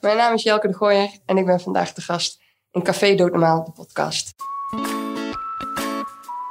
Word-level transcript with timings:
Mijn 0.00 0.16
naam 0.16 0.34
is 0.34 0.42
Jelke 0.42 0.68
de 0.68 0.74
Gooier 0.74 1.10
en 1.26 1.38
ik 1.38 1.46
ben 1.46 1.60
vandaag 1.60 1.92
de 1.92 2.00
gast 2.00 2.40
in 2.70 2.82
Café 2.82 3.14
Doodnormaal, 3.14 3.64
de 3.64 3.72
podcast. 3.72 4.34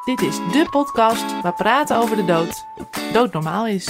Dit 0.06 0.22
is 0.22 0.36
de 0.36 0.68
podcast 0.70 1.42
waar 1.42 1.54
praten 1.54 1.98
over 1.98 2.16
de 2.16 2.26
dood 2.26 2.64
doodnormaal 3.14 3.68
is. 3.68 3.90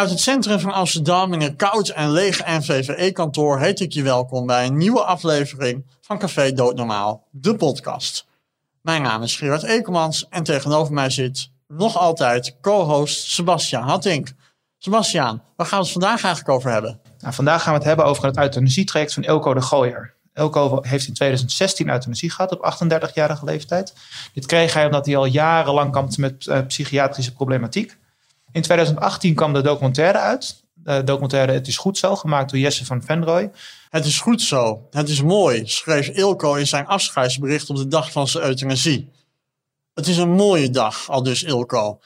Vanuit 0.00 0.18
het 0.18 0.24
centrum 0.24 0.60
van 0.60 0.72
Amsterdam 0.72 1.32
in 1.32 1.40
een 1.40 1.56
koud 1.56 1.88
en 1.88 2.10
leeg 2.10 2.46
NVVE-kantoor 2.46 3.60
heet 3.60 3.80
ik 3.80 3.92
je 3.92 4.02
welkom 4.02 4.46
bij 4.46 4.66
een 4.66 4.76
nieuwe 4.76 5.04
aflevering 5.04 5.84
van 6.00 6.18
Café 6.18 6.52
Doodnormaal, 6.52 7.26
de 7.30 7.56
podcast. 7.56 8.26
Mijn 8.82 9.02
naam 9.02 9.22
is 9.22 9.36
Gerard 9.36 9.62
Ekelmans 9.62 10.28
en 10.28 10.42
tegenover 10.42 10.94
mij 10.94 11.10
zit 11.10 11.50
nog 11.68 11.96
altijd 11.96 12.56
co-host 12.60 13.30
Sebastian 13.30 13.82
Hattink. 13.82 14.32
Sebastian, 14.78 15.42
waar 15.56 15.66
gaan 15.66 15.78
we 15.78 15.84
het 15.84 15.92
vandaag 15.92 16.24
eigenlijk 16.24 16.54
over 16.54 16.70
hebben? 16.70 17.00
Nou, 17.18 17.34
vandaag 17.34 17.62
gaan 17.62 17.72
we 17.72 17.78
het 17.78 17.88
hebben 17.88 18.04
over 18.04 18.24
het 18.24 18.36
euthanasietraject 18.36 19.12
van 19.12 19.22
Elko 19.22 19.54
de 19.54 19.62
Gooier. 19.62 20.14
Elko 20.32 20.78
heeft 20.82 21.06
in 21.06 21.14
2016 21.14 21.88
euthanasie 21.88 22.30
gehad 22.30 22.52
op 22.52 22.74
38-jarige 22.74 23.44
leeftijd. 23.44 23.94
Dit 24.34 24.46
kreeg 24.46 24.74
hij 24.74 24.84
omdat 24.84 25.06
hij 25.06 25.16
al 25.16 25.24
jarenlang 25.24 25.92
kampte 25.92 26.20
met 26.20 26.46
uh, 26.46 26.66
psychiatrische 26.66 27.32
problematiek. 27.32 27.98
In 28.52 28.62
2018 28.62 29.34
kwam 29.34 29.52
de 29.52 29.62
documentaire 29.62 30.18
uit. 30.18 30.64
De 30.74 31.04
documentaire 31.04 31.52
Het 31.52 31.66
is 31.66 31.76
goed 31.76 31.98
zo, 31.98 32.16
gemaakt 32.16 32.50
door 32.50 32.58
Jesse 32.58 32.84
van 32.84 33.02
Venrooy. 33.02 33.50
Het 33.90 34.04
is 34.04 34.20
goed 34.20 34.42
zo, 34.42 34.86
het 34.90 35.08
is 35.08 35.22
mooi, 35.22 35.66
schreef 35.66 36.08
Ilko 36.08 36.54
in 36.54 36.66
zijn 36.66 36.86
afscheidsbericht 36.86 37.70
op 37.70 37.76
de 37.76 37.88
dag 37.88 38.12
van 38.12 38.28
zijn 38.28 38.44
euthanasie. 38.44 39.10
Het 39.94 40.06
is 40.06 40.16
een 40.16 40.30
mooie 40.30 40.70
dag, 40.70 41.10
al 41.10 41.22
dus 41.22 41.42
Ilko. 41.42 42.00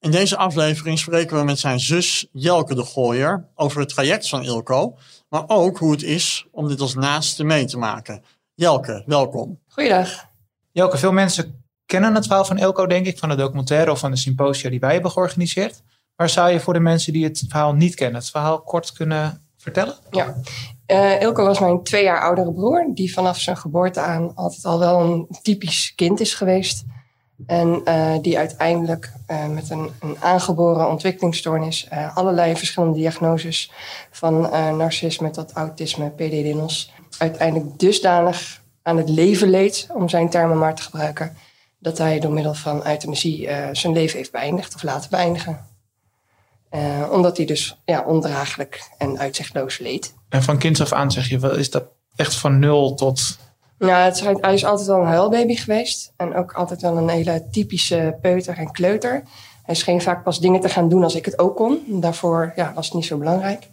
In 0.00 0.10
deze 0.10 0.36
aflevering 0.36 0.98
spreken 0.98 1.36
we 1.36 1.44
met 1.44 1.58
zijn 1.58 1.80
zus 1.80 2.26
Jelke 2.32 2.74
de 2.74 2.84
Gooier 2.84 3.48
over 3.54 3.80
het 3.80 3.88
traject 3.88 4.28
van 4.28 4.44
Ilko, 4.44 4.96
maar 5.28 5.44
ook 5.46 5.78
hoe 5.78 5.90
het 5.90 6.02
is 6.02 6.46
om 6.50 6.68
dit 6.68 6.80
als 6.80 6.94
naaste 6.94 7.44
mee 7.44 7.64
te 7.64 7.78
maken. 7.78 8.24
Jelke, 8.54 9.02
welkom. 9.06 9.60
Goeiedag. 9.68 10.26
Jelke, 10.72 10.98
veel 10.98 11.12
mensen 11.12 11.65
kennen 11.86 12.14
het 12.14 12.26
verhaal 12.26 12.44
van 12.44 12.58
Elko, 12.58 12.86
denk 12.86 13.06
ik, 13.06 13.18
van 13.18 13.28
de 13.28 13.34
documentaire 13.34 13.90
of 13.90 13.98
van 13.98 14.10
de 14.10 14.16
symposia 14.16 14.70
die 14.70 14.80
wij 14.80 14.92
hebben 14.92 15.10
georganiseerd. 15.10 15.82
Maar 16.16 16.28
zou 16.28 16.50
je 16.50 16.60
voor 16.60 16.72
de 16.72 16.80
mensen 16.80 17.12
die 17.12 17.24
het 17.24 17.44
verhaal 17.48 17.72
niet 17.72 17.94
kennen, 17.94 18.20
het 18.20 18.30
verhaal 18.30 18.60
kort 18.60 18.92
kunnen 18.92 19.42
vertellen? 19.56 19.94
Ja, 20.10 20.34
uh, 20.86 21.20
Ilko 21.20 21.44
was 21.44 21.58
mijn 21.58 21.82
twee 21.82 22.04
jaar 22.04 22.20
oudere 22.20 22.52
broer, 22.52 22.90
die 22.94 23.12
vanaf 23.12 23.40
zijn 23.40 23.56
geboorte 23.56 24.00
aan 24.00 24.34
altijd 24.34 24.64
al 24.64 24.78
wel 24.78 25.00
een 25.00 25.26
typisch 25.42 25.92
kind 25.94 26.20
is 26.20 26.34
geweest. 26.34 26.84
En 27.46 27.80
uh, 27.84 28.14
die 28.22 28.38
uiteindelijk 28.38 29.12
uh, 29.30 29.46
met 29.46 29.70
een, 29.70 29.90
een, 30.00 30.16
aangeboren 30.20 30.88
ontwikkelingsstoornis, 30.88 31.88
allerlei 32.14 32.56
verschillende 32.56 32.98
diagnoses, 32.98 33.72
van 34.10 34.40
narcisme 34.76 35.30
tot 35.30 35.52
autisme, 35.52 36.10
PDD-NOS, 36.10 36.92
uiteindelijk 37.18 37.78
dusdanig 37.78 38.62
aan 38.82 38.96
het 38.96 39.08
leven 39.08 39.50
leed, 39.50 39.88
om 39.92 40.08
zijn 40.08 40.30
termen 40.30 40.58
maar 40.58 40.74
te 40.74 40.82
gebruiken, 40.82 41.36
dat 41.86 41.98
hij 41.98 42.18
door 42.20 42.32
middel 42.32 42.54
van 42.54 42.86
euthanasie 42.86 43.46
uh, 43.46 43.68
zijn 43.72 43.92
leven 43.92 44.16
heeft 44.16 44.32
beëindigd 44.32 44.74
of 44.74 44.82
laten 44.82 45.10
beëindigen. 45.10 45.66
Uh, 46.70 47.08
omdat 47.12 47.36
hij 47.36 47.46
dus 47.46 47.80
ja, 47.84 48.04
ondraaglijk 48.06 48.90
en 48.98 49.18
uitzichtloos 49.18 49.78
leed. 49.78 50.14
En 50.28 50.42
van 50.42 50.58
kinds 50.58 50.80
af 50.80 50.92
aan 50.92 51.10
zeg 51.10 51.28
je, 51.28 51.54
is 51.56 51.70
dat 51.70 51.84
echt 52.16 52.34
van 52.34 52.58
nul 52.58 52.94
tot... 52.94 53.38
Ja, 53.78 54.04
het 54.04 54.16
is, 54.16 54.22
hij 54.40 54.54
is 54.54 54.64
altijd 54.64 54.88
wel 54.88 55.00
een 55.00 55.06
huilbaby 55.06 55.54
geweest. 55.54 56.12
En 56.16 56.34
ook 56.34 56.52
altijd 56.52 56.82
wel 56.82 56.96
een 56.96 57.08
hele 57.08 57.46
typische 57.50 58.18
peuter 58.20 58.58
en 58.58 58.70
kleuter. 58.70 59.22
Hij 59.62 59.74
scheen 59.74 60.02
vaak 60.02 60.22
pas 60.22 60.40
dingen 60.40 60.60
te 60.60 60.68
gaan 60.68 60.88
doen 60.88 61.02
als 61.02 61.14
ik 61.14 61.24
het 61.24 61.38
ook 61.38 61.56
kon. 61.56 61.82
Daarvoor 61.86 62.52
ja, 62.56 62.72
was 62.74 62.86
het 62.86 62.94
niet 62.94 63.06
zo 63.06 63.18
belangrijk. 63.18 63.68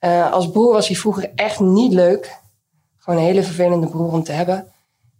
Uh, 0.00 0.32
als 0.32 0.50
broer 0.50 0.72
was 0.72 0.86
hij 0.86 0.96
vroeger 0.96 1.32
echt 1.34 1.60
niet 1.60 1.92
leuk. 1.92 2.38
Gewoon 2.98 3.18
een 3.18 3.26
hele 3.26 3.42
vervelende 3.42 3.86
broer 3.86 4.12
om 4.12 4.22
te 4.22 4.32
hebben. 4.32 4.72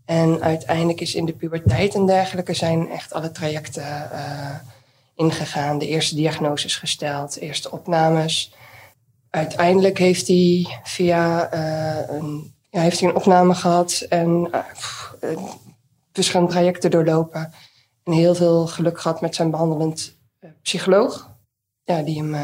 En 0.05 0.43
uiteindelijk 0.43 1.01
is 1.01 1.15
in 1.15 1.25
de 1.25 1.33
puberteit 1.33 1.95
en 1.95 2.07
dergelijke 2.07 2.55
zijn 2.55 2.91
echt 2.91 3.13
alle 3.13 3.31
trajecten 3.31 4.11
uh, 4.13 4.55
ingegaan. 5.15 5.79
De 5.79 5.87
eerste 5.87 6.15
diagnoses 6.15 6.77
gesteld, 6.77 7.37
eerste 7.37 7.71
opnames. 7.71 8.55
Uiteindelijk 9.31 9.99
heeft 9.99 10.27
hij 10.27 10.79
via 10.83 11.55
uh, 11.55 12.17
een, 12.17 12.55
ja, 12.71 12.81
heeft 12.81 13.01
hij 13.01 13.09
een 13.09 13.17
opname 13.17 13.55
gehad 13.55 14.07
en 14.09 14.51
uh, 14.53 15.39
verschillende 16.13 16.53
trajecten 16.53 16.91
doorlopen. 16.91 17.53
En 18.05 18.13
heel 18.13 18.35
veel 18.35 18.67
geluk 18.67 19.01
gehad 19.01 19.21
met 19.21 19.35
zijn 19.35 19.51
behandelend 19.51 20.17
psycholoog. 20.63 21.33
Ja, 21.85 22.03
die 22.03 22.23
hem 22.23 22.37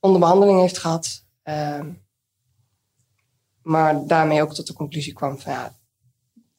onder 0.00 0.20
behandeling 0.20 0.60
heeft 0.60 0.78
gehad. 0.78 1.24
Ehm, 1.42 1.88
maar 3.62 4.06
daarmee 4.06 4.42
ook 4.42 4.54
tot 4.54 4.66
de 4.66 4.72
conclusie 4.72 5.12
kwam 5.12 5.38
van 5.38 5.52
ja, 5.52 5.74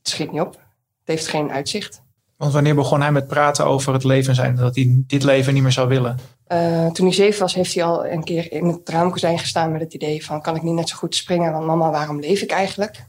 schiet 0.09 0.31
niet 0.31 0.41
op. 0.41 0.53
Het 0.53 1.15
heeft 1.15 1.27
geen 1.27 1.51
uitzicht. 1.51 2.03
Want 2.37 2.53
wanneer 2.53 2.75
begon 2.75 3.01
hij 3.01 3.11
met 3.11 3.27
praten 3.27 3.65
over 3.65 3.93
het 3.93 4.03
leven 4.03 4.35
zijn, 4.35 4.55
dat 4.55 4.75
hij 4.75 5.03
dit 5.07 5.23
leven 5.23 5.53
niet 5.53 5.63
meer 5.63 5.71
zou 5.71 5.87
willen? 5.87 6.19
Uh, 6.47 6.87
toen 6.87 7.05
hij 7.05 7.15
zeven 7.15 7.39
was, 7.39 7.53
heeft 7.53 7.73
hij 7.73 7.83
al 7.83 8.05
een 8.05 8.23
keer 8.23 8.51
in 8.51 8.67
het 8.67 8.89
raamkozijn 8.89 9.39
gestaan 9.39 9.71
met 9.71 9.81
het 9.81 9.93
idee 9.93 10.25
van 10.25 10.41
kan 10.41 10.55
ik 10.55 10.61
niet 10.61 10.73
net 10.73 10.89
zo 10.89 10.95
goed 10.95 11.15
springen, 11.15 11.51
want 11.51 11.65
mama, 11.65 11.91
waarom 11.91 12.19
leef 12.19 12.41
ik 12.41 12.51
eigenlijk? 12.51 13.05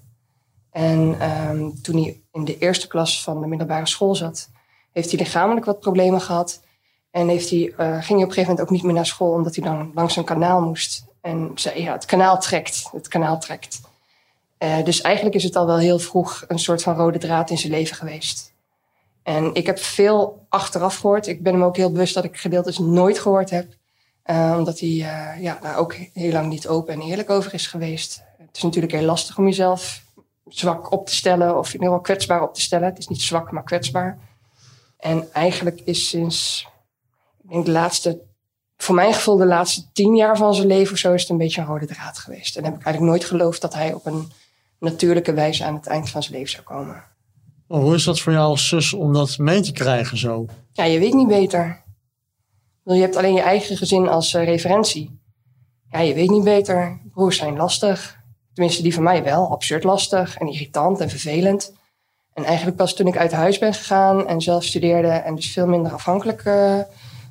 En 0.71 1.29
um, 1.51 1.83
toen 1.83 2.03
hij 2.03 2.23
in 2.33 2.45
de 2.45 2.59
eerste 2.59 2.87
klas 2.89 3.23
van 3.23 3.41
de 3.41 3.47
middelbare 3.47 3.87
school 3.87 4.15
zat, 4.15 4.51
heeft 4.93 5.11
hij 5.11 5.19
lichamelijk 5.19 5.67
wat 5.67 5.81
problemen 5.81 6.21
gehad. 6.21 6.65
En 7.11 7.29
heeft 7.29 7.51
hij, 7.51 7.59
uh, 7.59 7.75
ging 7.77 7.79
hij 7.89 7.99
op 7.99 8.09
een 8.09 8.19
gegeven 8.19 8.43
moment 8.43 8.61
ook 8.61 8.71
niet 8.71 8.83
meer 8.83 8.93
naar 8.93 9.07
school, 9.07 9.33
omdat 9.33 9.55
hij 9.55 9.65
dan 9.65 9.91
langs 9.95 10.17
een 10.17 10.25
kanaal 10.25 10.61
moest. 10.61 11.05
En 11.21 11.51
zei, 11.55 11.83
ja, 11.83 11.93
het 11.93 12.05
kanaal 12.05 12.41
trekt, 12.41 12.89
het 12.93 13.09
kanaal 13.09 13.39
trekt. 13.39 13.81
Uh, 14.59 14.85
dus 14.85 15.01
eigenlijk 15.01 15.37
is 15.37 15.45
het 15.45 15.57
al 15.57 15.67
wel 15.67 15.79
heel 15.79 15.99
vroeg 15.99 16.45
een 16.49 16.59
soort 16.59 16.83
van 16.83 16.97
rode 16.97 17.19
draad 17.19 17.51
in 17.51 17.59
zijn 17.59 17.73
leven 17.73 17.97
geweest. 17.97 18.55
En 19.23 19.55
ik 19.55 19.67
heb 19.67 19.79
veel 19.79 20.47
achteraf 20.49 20.97
gehoord. 20.97 21.27
Ik 21.27 21.43
ben 21.43 21.53
hem 21.53 21.63
ook 21.63 21.77
heel 21.77 21.93
bewust 21.93 22.15
dat 22.15 22.25
ik 22.25 22.37
gedeeltes 22.37 22.79
nooit 22.79 23.19
gehoord 23.19 23.51
heb. 23.51 23.67
Uh, 24.27 24.55
omdat 24.59 24.81
hij 24.81 24.89
uh, 24.89 25.43
ja, 25.43 25.59
daar 25.63 25.77
ook 25.77 25.95
heel 25.95 26.33
lang 26.33 26.49
niet 26.49 26.69
open 26.69 26.95
en 26.95 27.01
eerlijk 27.01 27.31
over 27.31 27.55
is 27.55 27.67
geweest. 27.67 28.23
Het 28.39 28.57
is 28.57 28.63
natuurlijk 28.63 28.93
heel 28.93 29.05
lastig 29.05 29.39
om 29.39 29.45
jezelf 29.45 30.05
zwak 30.49 30.93
op 30.93 31.07
te 31.07 31.15
stellen. 31.15 31.59
Of 31.59 31.67
in 31.67 31.73
ieder 31.73 31.87
geval 31.87 32.01
kwetsbaar 32.01 32.43
op 32.43 32.55
te 32.55 32.61
stellen. 32.61 32.89
Het 32.89 32.99
is 32.99 33.09
niet 33.09 33.23
zwak, 33.23 33.51
maar 33.51 33.65
kwetsbaar. 33.65 34.19
En 34.99 35.33
eigenlijk 35.33 35.81
is 35.85 36.09
sinds, 36.09 36.69
ik 37.43 37.51
denk 37.51 37.65
de 37.65 37.71
laatste, 37.71 38.21
voor 38.77 38.95
mijn 38.95 39.15
gevoel 39.15 39.37
de 39.37 39.47
laatste 39.47 39.93
tien 39.93 40.17
jaar 40.17 40.37
van 40.37 40.55
zijn 40.55 40.67
leven 40.67 40.93
of 40.93 40.99
zo, 40.99 41.13
is 41.13 41.21
het 41.21 41.31
een 41.31 41.37
beetje 41.37 41.61
een 41.61 41.67
rode 41.67 41.87
draad 41.87 42.19
geweest. 42.19 42.57
En 42.57 42.65
heb 42.65 42.75
ik 42.75 42.85
eigenlijk 42.85 43.13
nooit 43.13 43.25
geloofd 43.25 43.61
dat 43.61 43.75
hij 43.75 43.93
op 43.93 44.07
een 44.07 44.33
natuurlijke 44.79 45.33
wijze 45.33 45.65
aan 45.65 45.75
het 45.75 45.87
eind 45.87 46.11
van 46.11 46.23
zijn 46.23 46.35
leven 46.35 46.51
zou 46.51 46.63
komen. 46.63 47.05
Oh, 47.69 47.81
hoe 47.81 47.95
is 47.95 48.05
dat 48.05 48.21
voor 48.21 48.33
jou 48.33 48.49
als 48.49 48.69
zus 48.69 48.93
om 48.93 49.13
dat 49.13 49.39
mee 49.39 49.61
te 49.61 49.73
krijgen 49.73 50.19
zo? 50.19 50.47
Ja, 50.73 50.85
je 50.85 50.99
weet 50.99 51.15
niet 51.15 51.29
beter. 51.29 51.85
Je 52.85 53.01
hebt 53.01 53.17
alleen 53.17 53.35
je 53.35 53.41
eigen 53.41 53.77
gezin 53.77 54.09
als 54.09 54.35
uh, 54.35 54.45
referentie. 54.45 55.21
Ja, 55.91 56.01
je 56.01 56.15
weet 56.15 56.31
niet 56.31 56.45
beter. 56.45 57.01
Broers 57.13 57.37
zijn 57.37 57.57
lastig. 57.57 58.21
Tenminste, 58.53 58.83
die 58.83 58.95
van 58.95 59.03
mij 59.03 59.23
wel. 59.23 59.51
Absurd 59.51 59.85
lastig 59.85 60.39
en 60.39 60.49
irritant 60.49 61.01
en 61.01 61.11
vervelend. 61.11 61.73
En 62.33 62.45
eigenlijk 62.45 62.77
pas 62.77 62.95
toen 62.95 63.07
ik 63.07 63.17
uit 63.17 63.33
huis 63.33 63.59
ben 63.59 63.75
gegaan 63.75 64.27
en 64.27 64.41
zelf 64.41 64.65
studeerde 64.65 65.09
en 65.09 65.35
dus 65.35 65.53
veel 65.53 65.67
minder 65.67 65.93
afhankelijk 65.93 66.45
uh, 66.45 66.79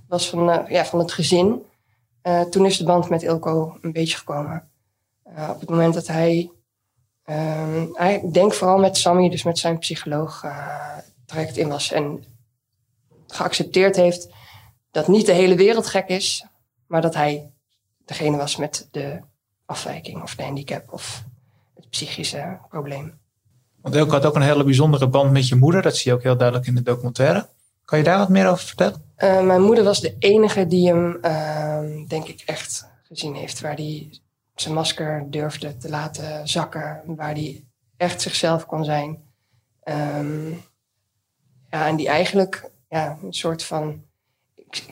was 0.08 0.30
van, 0.30 0.50
uh, 0.50 0.60
ja, 0.70 0.86
van 0.86 1.00
het 1.00 1.12
gezin. 1.12 1.62
toen 2.50 2.66
is 2.66 2.78
de 2.78 2.84
band 2.84 3.10
met 3.10 3.24
Ilko 3.24 3.78
een 3.82 3.92
beetje 3.92 4.18
gekomen. 4.18 4.70
op 5.50 5.60
het 5.60 5.70
moment 5.70 5.94
dat 5.94 6.08
hij 6.08 6.50
Um, 7.30 7.98
ik 7.98 8.34
denk 8.34 8.54
vooral 8.54 8.78
met 8.78 8.98
Sammy, 8.98 9.30
dus 9.30 9.44
met 9.44 9.58
zijn 9.58 9.78
psycholoog, 9.78 10.44
uh, 10.44 10.98
traject 11.26 11.58
in 11.58 11.70
was. 11.70 11.92
En 11.92 12.24
geaccepteerd 13.28 13.96
heeft 13.96 14.30
dat 14.92 15.08
niet 15.08 15.26
de 15.26 15.32
hele 15.34 15.56
wereld 15.56 15.88
gek 15.88 16.08
is, 16.08 16.46
maar 16.88 17.02
dat 17.02 17.14
hij 17.14 17.52
degene 18.06 18.38
was 18.38 18.56
met 18.56 18.88
de 18.92 19.20
afwijking 19.66 20.22
of 20.22 20.36
de 20.36 20.44
handicap 20.44 20.94
of 20.94 21.24
het 21.76 21.90
psychische 21.90 22.58
probleem. 22.70 23.20
Want 23.82 23.96
Elke 23.96 24.12
had 24.12 24.26
ook 24.26 24.36
een 24.36 24.42
hele 24.42 24.64
bijzondere 24.64 25.08
band 25.08 25.32
met 25.32 25.48
je 25.48 25.56
moeder. 25.56 25.82
Dat 25.82 25.96
zie 25.96 26.12
je 26.12 26.18
ook 26.18 26.24
heel 26.24 26.38
duidelijk 26.38 26.68
in 26.68 26.76
de 26.76 26.82
documentaire. 26.82 27.50
Kan 27.86 27.98
je 27.98 28.04
daar 28.04 28.18
wat 28.18 28.30
meer 28.30 28.50
over 28.50 28.66
vertellen? 28.66 29.14
Uh, 29.18 29.42
mijn 29.42 29.62
moeder 29.62 29.84
was 29.84 30.00
de 30.00 30.16
enige 30.20 30.68
die 30.68 30.88
hem, 30.88 31.18
uh, 31.22 32.08
denk 32.08 32.28
ik, 32.28 32.44
echt 32.46 32.88
gezien 33.04 33.36
heeft. 33.36 33.62
Waar 33.62 33.76
die 33.76 34.22
zijn 34.56 34.74
masker 34.74 35.26
durfde 35.30 35.78
te 35.78 35.90
laten 35.90 36.48
zakken, 36.48 37.02
waar 37.06 37.34
hij 37.34 37.64
echt 37.98 38.22
zichzelf 38.22 38.66
kon 38.66 38.84
zijn. 38.84 39.24
Um, 39.84 40.64
Ja, 41.76 41.88
en 41.88 41.96
die 41.96 42.08
eigenlijk 42.08 42.72
ja, 42.90 43.18
een 43.24 43.34
soort 43.34 43.64
van, 43.64 44.04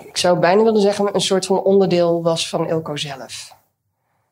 ik, 0.04 0.18
zou 0.18 0.40
bijna 0.40 0.64
willen 0.64 0.82
zeggen, 0.82 1.16
een 1.16 1.22
soort 1.22 1.46
van 1.46 1.64
onderdeel 1.64 2.24
was 2.24 2.50
van 2.50 2.68
Ilko 2.68 2.96
zelf. 2.96 3.56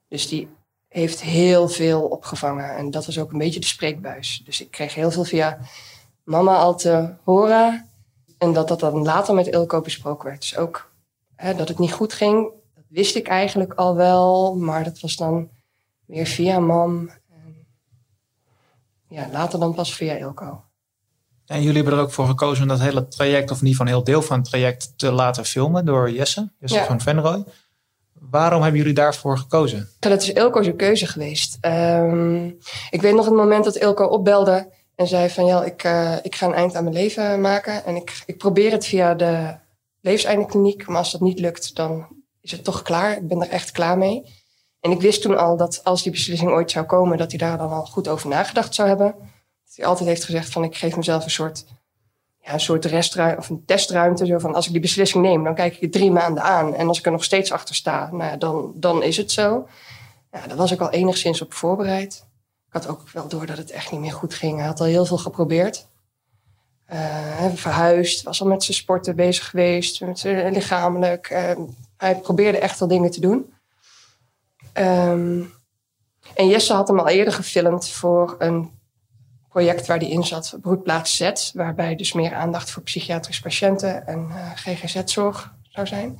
Dus 0.07 0.27
die 0.27 0.49
heeft 0.87 1.21
heel 1.21 1.67
veel 1.67 2.01
opgevangen. 2.01 2.75
En 2.75 2.91
dat 2.91 3.05
was 3.05 3.19
ook 3.19 3.31
een 3.31 3.37
beetje 3.37 3.59
de 3.59 3.65
spreekbuis. 3.65 4.41
Dus 4.45 4.61
ik 4.61 4.71
kreeg 4.71 4.95
heel 4.95 5.11
veel 5.11 5.23
via 5.23 5.59
mama 6.23 6.57
al 6.57 6.75
te 6.75 7.13
horen. 7.23 7.89
En 8.37 8.53
dat 8.53 8.67
dat 8.67 8.79
dan 8.79 9.03
later 9.03 9.33
met 9.33 9.47
Ilko 9.47 9.81
besproken 9.81 10.27
werd. 10.27 10.41
Dus 10.41 10.57
ook 10.57 10.91
hè, 11.35 11.55
dat 11.55 11.67
het 11.67 11.79
niet 11.79 11.93
goed 11.93 12.13
ging, 12.13 12.49
wist 12.91 13.15
ik 13.15 13.27
eigenlijk 13.27 13.73
al 13.73 13.95
wel. 13.95 14.55
Maar 14.55 14.83
dat 14.83 14.99
was 14.99 15.15
dan 15.15 15.49
weer 16.05 16.25
via 16.25 16.59
mam. 16.59 17.09
En 17.29 17.65
ja, 19.07 19.27
later 19.31 19.59
dan 19.59 19.73
pas 19.73 19.93
via 19.93 20.13
Ilko. 20.15 20.63
En 21.45 21.61
jullie 21.61 21.75
hebben 21.81 21.93
er 21.93 22.03
ook 22.03 22.11
voor 22.11 22.27
gekozen 22.27 22.61
om 22.63 22.67
dat 22.69 22.79
hele 22.79 23.07
traject, 23.07 23.51
of 23.51 23.61
niet 23.61 23.75
van 23.75 23.85
een 23.85 23.91
heel 23.91 24.03
deel 24.03 24.21
van 24.21 24.39
het 24.39 24.49
traject, 24.49 24.93
te 24.95 25.11
laten 25.11 25.45
filmen 25.45 25.85
door 25.85 26.11
Jesse, 26.11 26.51
Jesse 26.59 26.77
Ja. 26.77 26.85
van 26.85 27.01
Venrooy. 27.01 27.43
Waarom 28.13 28.61
hebben 28.61 28.79
jullie 28.79 28.95
daarvoor 28.95 29.37
gekozen? 29.37 29.89
Dat 29.99 30.21
is 30.21 30.31
Ilko's 30.33 30.69
keuze 30.75 31.07
geweest. 31.07 31.57
Ehm, 31.61 32.45
ik 32.89 33.01
weet 33.01 33.13
nog 33.15 33.25
het 33.25 33.33
moment 33.33 33.63
dat 33.63 33.75
Ilko 33.75 34.05
opbelde 34.05 34.73
en 34.95 35.07
zei 35.07 35.29
van... 35.29 35.45
ja, 35.45 35.63
ik, 35.63 35.83
eh, 35.83 36.15
ik 36.21 36.35
ga 36.35 36.45
een 36.47 36.53
eind 36.53 36.75
aan 36.75 36.83
mijn 36.83 36.95
leven 36.95 37.41
maken. 37.41 37.85
En 37.85 37.95
ik, 37.95 38.23
ik 38.25 38.37
probeer 38.37 38.71
het 38.71 38.85
via 38.85 39.13
de 39.13 39.55
levenseindekliniek. 40.01 40.87
Maar 40.87 40.97
als 40.97 41.11
dat 41.11 41.21
niet 41.21 41.39
lukt, 41.39 41.75
dan 41.75 42.07
is 42.41 42.51
het 42.51 42.63
toch 42.63 42.81
klaar. 42.81 43.17
Ik 43.17 43.27
ben 43.27 43.41
er 43.41 43.49
echt 43.49 43.71
klaar 43.71 43.97
mee. 43.97 44.39
En 44.79 44.91
ik 44.91 45.01
wist 45.01 45.21
toen 45.21 45.37
al 45.37 45.57
dat 45.57 45.83
als 45.83 46.03
die 46.03 46.11
beslissing 46.11 46.51
ooit 46.51 46.71
zou 46.71 46.85
komen... 46.85 47.17
dat 47.17 47.29
hij 47.29 47.39
daar 47.39 47.57
dan 47.57 47.71
al 47.71 47.85
goed 47.85 48.07
over 48.07 48.29
nagedacht 48.29 48.75
zou 48.75 48.87
hebben. 48.87 49.15
Dat 49.65 49.75
hij 49.75 49.85
altijd 49.85 50.09
heeft 50.09 50.23
gezegd 50.23 50.49
van... 50.49 50.63
ik 50.63 50.75
geef 50.75 50.95
mezelf 50.95 51.23
een 51.23 51.31
soort, 51.31 51.65
ja, 52.37 52.53
een 52.53 52.59
soort 52.59 52.85
of 53.37 53.49
een 53.49 53.65
testruimte. 53.65 54.25
Zo 54.25 54.39
van, 54.39 54.55
als 54.55 54.65
ik 54.65 54.71
die 54.71 54.81
beslissing 54.81 55.23
neem, 55.23 55.43
dan 55.43 55.55
kijk 55.55 55.75
ik 55.75 55.81
het 55.81 55.91
drie 55.91 56.11
maanden 56.11 56.43
aan. 56.43 56.75
En 56.75 56.87
als 56.87 56.99
ik 56.99 57.05
er 57.05 57.11
nog 57.11 57.23
steeds 57.23 57.51
achter 57.51 57.75
sta, 57.75 58.09
nou 58.11 58.23
ja, 58.23 58.37
dan, 58.37 58.73
dan 58.75 59.03
is 59.03 59.17
het 59.17 59.31
zo. 59.31 59.67
Ja, 60.31 60.47
daar 60.47 60.57
was 60.57 60.71
ik 60.71 60.81
al 60.81 60.89
enigszins 60.89 61.41
op 61.41 61.53
voorbereid. 61.53 62.25
Ik 62.67 62.73
had 62.73 62.87
ook 62.87 63.09
wel 63.09 63.27
door 63.27 63.45
dat 63.45 63.57
het 63.57 63.71
echt 63.71 63.91
niet 63.91 63.99
meer 63.99 64.11
goed 64.11 64.33
ging. 64.33 64.57
Hij 64.57 64.67
had 64.67 64.79
al 64.79 64.85
heel 64.85 65.05
veel 65.05 65.17
geprobeerd. 65.17 65.87
Eh, 66.91 66.99
hij 67.01 67.51
verhuisd, 67.55 68.23
was 68.23 68.41
al 68.41 68.47
met 68.47 68.63
zijn 68.63 68.77
sporten 68.77 69.15
bezig 69.15 69.49
geweest, 69.49 70.01
met 70.01 70.23
lichamelijk. 70.23 71.29
Eh, 71.29 71.51
hij 71.97 72.15
probeerde 72.15 72.57
echt 72.57 72.79
wel 72.79 72.87
dingen 72.87 73.11
te 73.11 73.21
doen. 73.21 73.53
Ehm, 74.73 75.43
en 76.33 76.47
Jesse 76.47 76.73
had 76.73 76.87
hem 76.87 76.99
al 76.99 77.07
eerder 77.07 77.33
gefilmd 77.33 77.89
voor 77.89 78.35
een 78.39 78.71
project 79.49 79.87
waar 79.87 79.97
hij 79.97 80.09
in 80.09 80.23
zat, 80.23 80.57
Broedplaats 80.61 81.15
Z, 81.15 81.51
waarbij 81.53 81.95
dus 81.95 82.13
meer 82.13 82.33
aandacht 82.33 82.71
voor 82.71 82.83
psychiatrische 82.83 83.41
patiënten 83.41 84.07
en 84.07 84.27
eh, 84.29 84.51
GGZ-zorg 84.55 85.53
zou 85.69 85.87
zijn. 85.87 86.19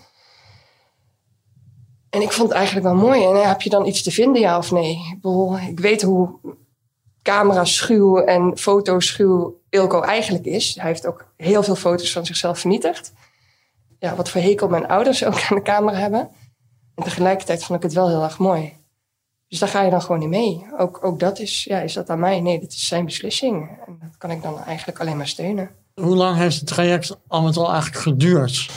En 2.09 2.21
ik 2.21 2.31
vond 2.31 2.50
het 2.50 2.57
eigenlijk 2.57 2.85
wel 2.85 2.95
mooi. 2.95 3.23
En 3.23 3.47
heb 3.47 3.62
je 3.62 3.69
dan 3.69 3.85
iets 3.85 4.03
te 4.03 4.12
vinden, 4.12 4.41
ja 4.41 4.57
of 4.57 4.71
nee? 4.71 5.19
Ik, 5.21 5.69
ik 5.69 5.79
weet 5.79 6.01
hoe 6.01 6.39
camera-schuw 7.21 8.18
en 8.18 8.57
fotoschuw 8.57 9.60
Ilko 9.71 10.01
eigenlijk 10.01 10.45
is. 10.45 10.75
Hij 10.75 10.89
heeft 10.89 11.06
ook 11.06 11.25
heel 11.38 11.63
veel 11.63 11.75
foto's 11.75 12.12
van 12.12 12.25
zichzelf 12.25 12.59
vernietigd. 12.59 13.13
Ja, 14.00 14.15
wat 14.15 14.29
voor 14.29 14.41
hekel 14.41 14.68
mijn 14.68 14.88
ouders 14.88 15.23
ook 15.25 15.41
aan 15.50 15.57
de 15.57 15.62
camera 15.62 15.97
hebben. 15.97 16.29
En 16.95 17.03
tegelijkertijd 17.03 17.63
vond 17.63 17.77
ik 17.79 17.85
het 17.85 17.94
wel 17.94 18.09
heel 18.09 18.23
erg 18.23 18.38
mooi. 18.38 18.73
Dus 19.47 19.59
daar 19.59 19.69
ga 19.69 19.81
je 19.81 19.91
dan 19.91 20.01
gewoon 20.01 20.19
niet 20.19 20.29
mee. 20.29 20.65
Ook, 20.77 21.03
ook 21.03 21.19
dat 21.19 21.39
is, 21.39 21.63
ja, 21.63 21.79
is 21.79 21.94
dat 21.94 22.09
aan 22.09 22.19
mij? 22.19 22.39
Nee, 22.41 22.59
dat 22.59 22.71
is 22.71 22.88
zijn 22.88 23.06
beslissing. 23.06 23.69
En 23.88 24.00
dat 24.01 24.18
kan 24.18 24.31
ik 24.31 24.41
dan 24.41 24.63
eigenlijk 24.63 25.00
alleen 25.00 25.18
maar 25.18 25.27
steunen. 25.27 25.69
Hoe 25.94 26.15
lang 26.15 26.38
heeft 26.38 26.56
het 26.56 26.68
traject 26.68 27.18
al 27.27 27.41
met 27.41 27.57
al 27.57 27.71
eigenlijk 27.71 28.01
geduurd? 28.01 28.69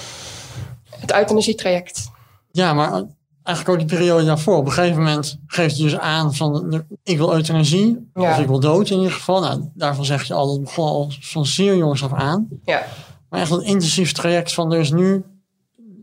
Het 0.90 1.12
euthanasietraject. 1.12 2.10
Ja, 2.52 2.72
maar 2.72 3.04
eigenlijk 3.44 3.68
ook 3.68 3.88
die 3.88 3.98
periode 3.98 4.24
daarvoor. 4.24 4.56
Op 4.56 4.66
een 4.66 4.72
gegeven 4.72 4.98
moment 4.98 5.38
geeft 5.46 5.74
hij 5.76 5.84
dus 5.84 5.98
aan 5.98 6.34
van 6.34 6.84
ik 7.02 7.16
wil 7.16 7.34
euthanasie. 7.34 8.10
Ja. 8.14 8.30
Of 8.30 8.38
ik 8.38 8.46
wil 8.46 8.60
dood 8.60 8.90
in 8.90 8.96
ieder 8.96 9.12
geval. 9.12 9.40
Nou, 9.40 9.70
daarvan 9.74 10.04
zeg 10.04 10.24
je 10.24 10.34
al, 10.34 10.46
dat 10.46 10.60
begon 10.60 10.88
al 10.88 11.12
van 11.20 11.46
zeer 11.46 11.76
jongs 11.76 12.04
af 12.04 12.12
aan. 12.12 12.48
Ja, 12.64 12.82
Maar 13.28 13.40
echt 13.40 13.50
een 13.50 13.64
intensief 13.64 14.12
traject 14.12 14.54
van 14.54 14.72
er 14.72 14.80
is 14.80 14.90
nu, 14.90 15.24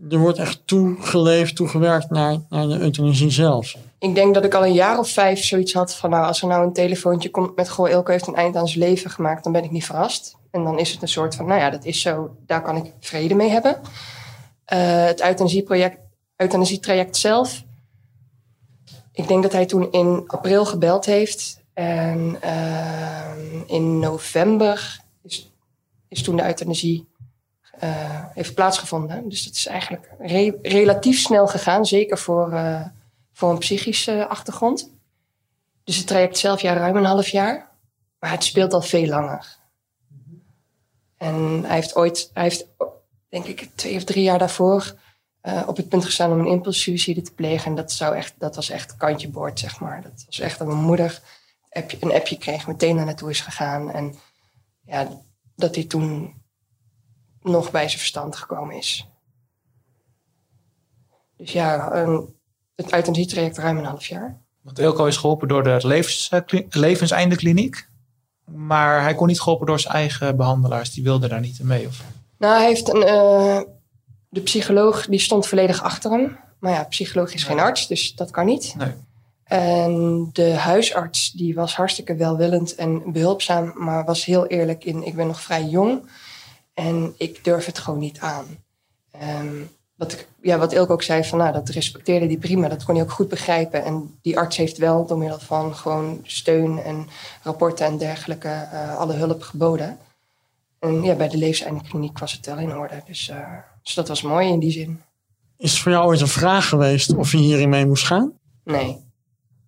er 0.10 0.18
wordt 0.18 0.38
echt 0.38 0.62
toegeleefd, 0.66 1.56
toegewerkt 1.56 2.10
naar, 2.10 2.38
naar 2.50 2.68
de 2.68 2.80
euthanasie 2.80 3.30
zelf. 3.30 3.76
ik 4.00 4.16
denk 4.16 4.34
dat 4.34 4.46
ik 4.46 4.54
al 4.54 4.66
een 4.66 4.74
jaar 4.74 5.00
of 5.00 5.10
vijf 5.10 5.44
zoiets 5.44 5.74
had 5.74 5.96
van... 5.96 6.10
nou, 6.10 6.26
als 6.26 6.42
er 6.42 6.48
nou 6.48 6.66
een 6.66 6.74
telefoontje 6.74 7.30
komt 7.30 7.56
met... 7.56 7.70
goh, 7.70 7.90
Ilko 7.90 8.12
heeft 8.12 8.28
een 8.28 8.36
eind 8.36 8.56
aan 8.56 8.68
zijn 8.68 8.86
leven 8.86 9.12
gemaakt, 9.12 9.44
dan 9.44 9.54
ben 9.54 9.64
ik 9.64 9.72
niet 9.72 9.86
verrast. 9.86 10.36
En 10.52 10.64
dan 10.64 10.80
is 10.80 10.92
het 10.92 11.02
een 11.02 11.08
soort 11.08 11.36
van, 11.36 11.46
nou 11.46 11.60
ja, 11.60 11.70
dat 11.70 11.86
is 11.86 12.02
zo, 12.02 12.36
daar 12.46 12.62
kan 12.62 12.76
ik 12.76 12.94
vrede 13.00 13.36
mee 13.36 13.50
hebben. 13.50 13.82
Eh, 14.66 15.06
het 15.06 15.22
euthanasieproject, 15.22 15.98
euthanasietraject 16.42 17.18
zelf... 17.18 17.64
ik 19.12 19.28
denk 19.28 19.44
dat 19.44 19.52
hij 19.52 19.66
toen 19.66 19.92
in 19.92 20.24
april 20.28 20.66
gebeld 20.66 21.06
heeft. 21.06 21.62
En 21.74 22.42
ehm, 22.42 23.62
in 23.68 24.00
november 24.00 25.02
is, 25.24 25.52
is 26.08 26.24
toen 26.24 26.36
de 26.36 26.46
euthanasie 26.46 27.08
eh, 27.80 28.26
heeft 28.34 28.54
plaatsgevonden. 28.54 29.30
Dus 29.30 29.44
dat 29.44 29.54
is 29.54 29.66
eigenlijk 29.66 30.12
re- 30.20 30.58
relatief 30.62 31.20
snel 31.20 31.48
gegaan, 31.48 31.86
zeker 31.86 32.18
voor... 32.18 32.52
eh, 32.52 32.86
voor 33.34 33.50
een 33.50 33.58
psychische 33.58 34.28
achtergrond. 34.28 34.92
Dus 35.84 35.98
het 35.98 36.08
traject 36.08 36.38
zelf 36.38 36.62
ja, 36.62 36.74
ruim 36.74 36.96
een 36.96 37.06
half 37.06 37.28
jaar. 37.28 37.70
Maar 38.20 38.32
het 38.32 38.44
speelt 38.44 38.74
al 38.74 38.82
veel 38.82 39.08
langer. 39.08 39.58
En 41.18 41.64
hij 41.66 41.76
heeft 41.76 41.96
ooit, 41.96 42.30
hij 42.34 42.44
heeft 42.44 42.68
denk 43.30 43.46
ik 43.46 43.70
twee 43.76 43.96
of 43.96 44.04
drie 44.04 44.24
jaar 44.24 44.40
daarvoor 44.40 44.96
eh, 45.42 45.64
op 45.68 45.78
het 45.78 45.90
punt 45.90 46.06
gestaan 46.06 46.32
om 46.32 46.40
een 46.40 46.46
impulssuicide 46.52 47.22
te 47.22 47.34
plegen. 47.34 47.66
En 47.66 47.76
dat, 47.76 47.92
zou 47.92 48.16
echt, 48.16 48.34
dat 48.38 48.56
was 48.56 48.70
echt 48.70 48.96
kantje 48.96 49.30
boord, 49.30 49.60
zeg 49.60 49.80
maar. 49.80 50.02
Dat 50.02 50.24
was 50.26 50.40
echt 50.40 50.58
dat 50.58 50.68
mijn 50.68 50.80
moeder 50.80 51.22
een 51.70 51.82
appje, 51.82 51.98
een 52.00 52.12
appje 52.14 52.38
kreeg, 52.38 52.68
meteen 52.68 52.96
daar 52.96 53.06
naartoe 53.06 53.30
is 53.30 53.42
gegaan. 53.42 53.92
En 53.92 54.16
ja, 54.86 55.08
dat 55.56 55.76
hij 55.76 55.84
toen 55.84 56.34
nog 57.42 57.72
bij 57.72 57.88
zijn 57.88 58.00
verstand 58.00 58.36
gekomen 58.36 58.76
is. 58.76 59.08
Dus 61.38 61.52
ja, 61.52 61.94
een, 61.96 62.36
het 62.76 62.94
euthanasietraject 62.94 63.58
ruim 63.58 63.78
een 63.78 63.86
half 63.86 64.06
jaar. 64.06 64.42
Want 64.62 64.80
Elko 64.80 65.06
is 65.06 65.18
geholpen 65.18 65.48
door 65.48 65.64
de 65.64 65.80
levens, 65.82 66.30
eh, 66.30 66.40
kli- 66.46 66.68
levenseindekliniek. 66.70 67.90
Maar 68.46 69.02
hij 69.02 69.16
kon 69.16 69.28
niet 69.28 69.42
geholpen 69.42 69.68
door 69.68 69.80
zijn 69.80 69.94
eigen 69.94 70.38
behandelaars. 70.38 70.92
Die 70.94 71.04
wilden 71.04 71.30
daar 71.30 71.40
niet 71.40 71.64
mee. 71.64 71.88
Of? 71.88 72.04
Nou, 72.38 72.58
hij 72.58 72.66
heeft 72.68 72.94
een, 72.94 73.04
eh, 73.04 73.62
de 74.32 74.42
psycholoog 74.42 75.06
die 75.06 75.20
stond 75.20 75.48
volledig 75.48 75.84
achter 75.84 76.12
hem. 76.12 76.38
Maar 76.60 76.72
ja, 76.72 76.84
psycholoog 76.84 77.34
is 77.34 77.44
geen 77.44 77.60
arts, 77.60 77.88
dus 77.88 78.16
dat 78.16 78.32
kan 78.32 78.46
niet. 78.46 78.76
Nee. 78.78 78.92
En 79.44 80.30
de 80.34 80.54
huisarts 80.54 81.32
die 81.32 81.56
was 81.56 81.76
hartstikke 81.76 82.16
welwillend 82.16 82.76
en 82.76 83.12
behulpzaam, 83.12 83.74
maar 83.76 84.06
was 84.06 84.26
heel 84.26 84.48
eerlijk 84.48 84.84
in: 84.84 85.04
ik 85.04 85.16
ben 85.16 85.28
nog 85.28 85.42
vrij 85.42 85.64
jong 85.64 86.10
en 86.74 87.14
ik 87.18 87.44
durf 87.44 87.66
het 87.66 87.80
gewoon 87.80 88.00
niet 88.00 88.20
aan. 88.20 88.46
Ehm, 89.12 89.56
wat, 89.96 90.14
ik, 90.14 90.28
ja, 90.42 90.58
wat 90.58 90.78
ook 90.78 91.04
zei, 91.04 91.24
van, 91.24 91.38
nou, 91.38 91.54
dat 91.54 91.70
respecteerde 91.70 92.26
hij 92.26 92.38
prima, 92.38 92.68
dat 92.68 92.84
kon 92.84 92.96
hij 92.96 93.04
ook 93.04 93.12
goed 93.12 93.30
begrijpen. 93.30 93.84
En 93.84 94.18
die 94.22 94.38
arts 94.38 94.58
heeft 94.58 94.78
wel 94.78 95.06
door 95.06 95.18
middel 95.18 95.40
van 95.40 95.76
gewoon 95.76 96.20
steun 96.24 96.80
en 96.80 97.08
rapporten 97.44 97.86
en 97.86 97.98
dergelijke 97.98 98.68
eh, 98.72 98.98
alle 98.98 99.14
hulp 99.14 99.42
geboden. 99.42 99.98
En 100.80 101.04
ja, 101.04 101.16
bij 101.16 101.28
de 101.28 101.38
levenseindekliniek 101.38 102.20
was 102.20 102.32
het 102.32 102.46
wel 102.46 102.58
in 102.58 102.78
orde. 102.78 103.02
Dus, 103.06 103.30
eh, 103.30 103.58
dus 103.82 103.94
dat 103.94 104.08
was 104.08 104.22
mooi 104.22 104.48
in 104.48 104.60
die 104.60 104.72
zin. 104.72 105.02
Is 105.58 105.72
het 105.72 105.82
voor 105.82 105.92
jou 105.92 106.06
ooit 106.06 106.22
een 106.22 106.28
vraag 106.28 106.70
geweest 106.70 107.16
of 107.16 107.32
je 107.32 107.38
hierin 107.38 107.70
mee 107.70 107.86
moest 107.86 108.06
gaan? 108.06 108.40
Nee. 108.64 108.98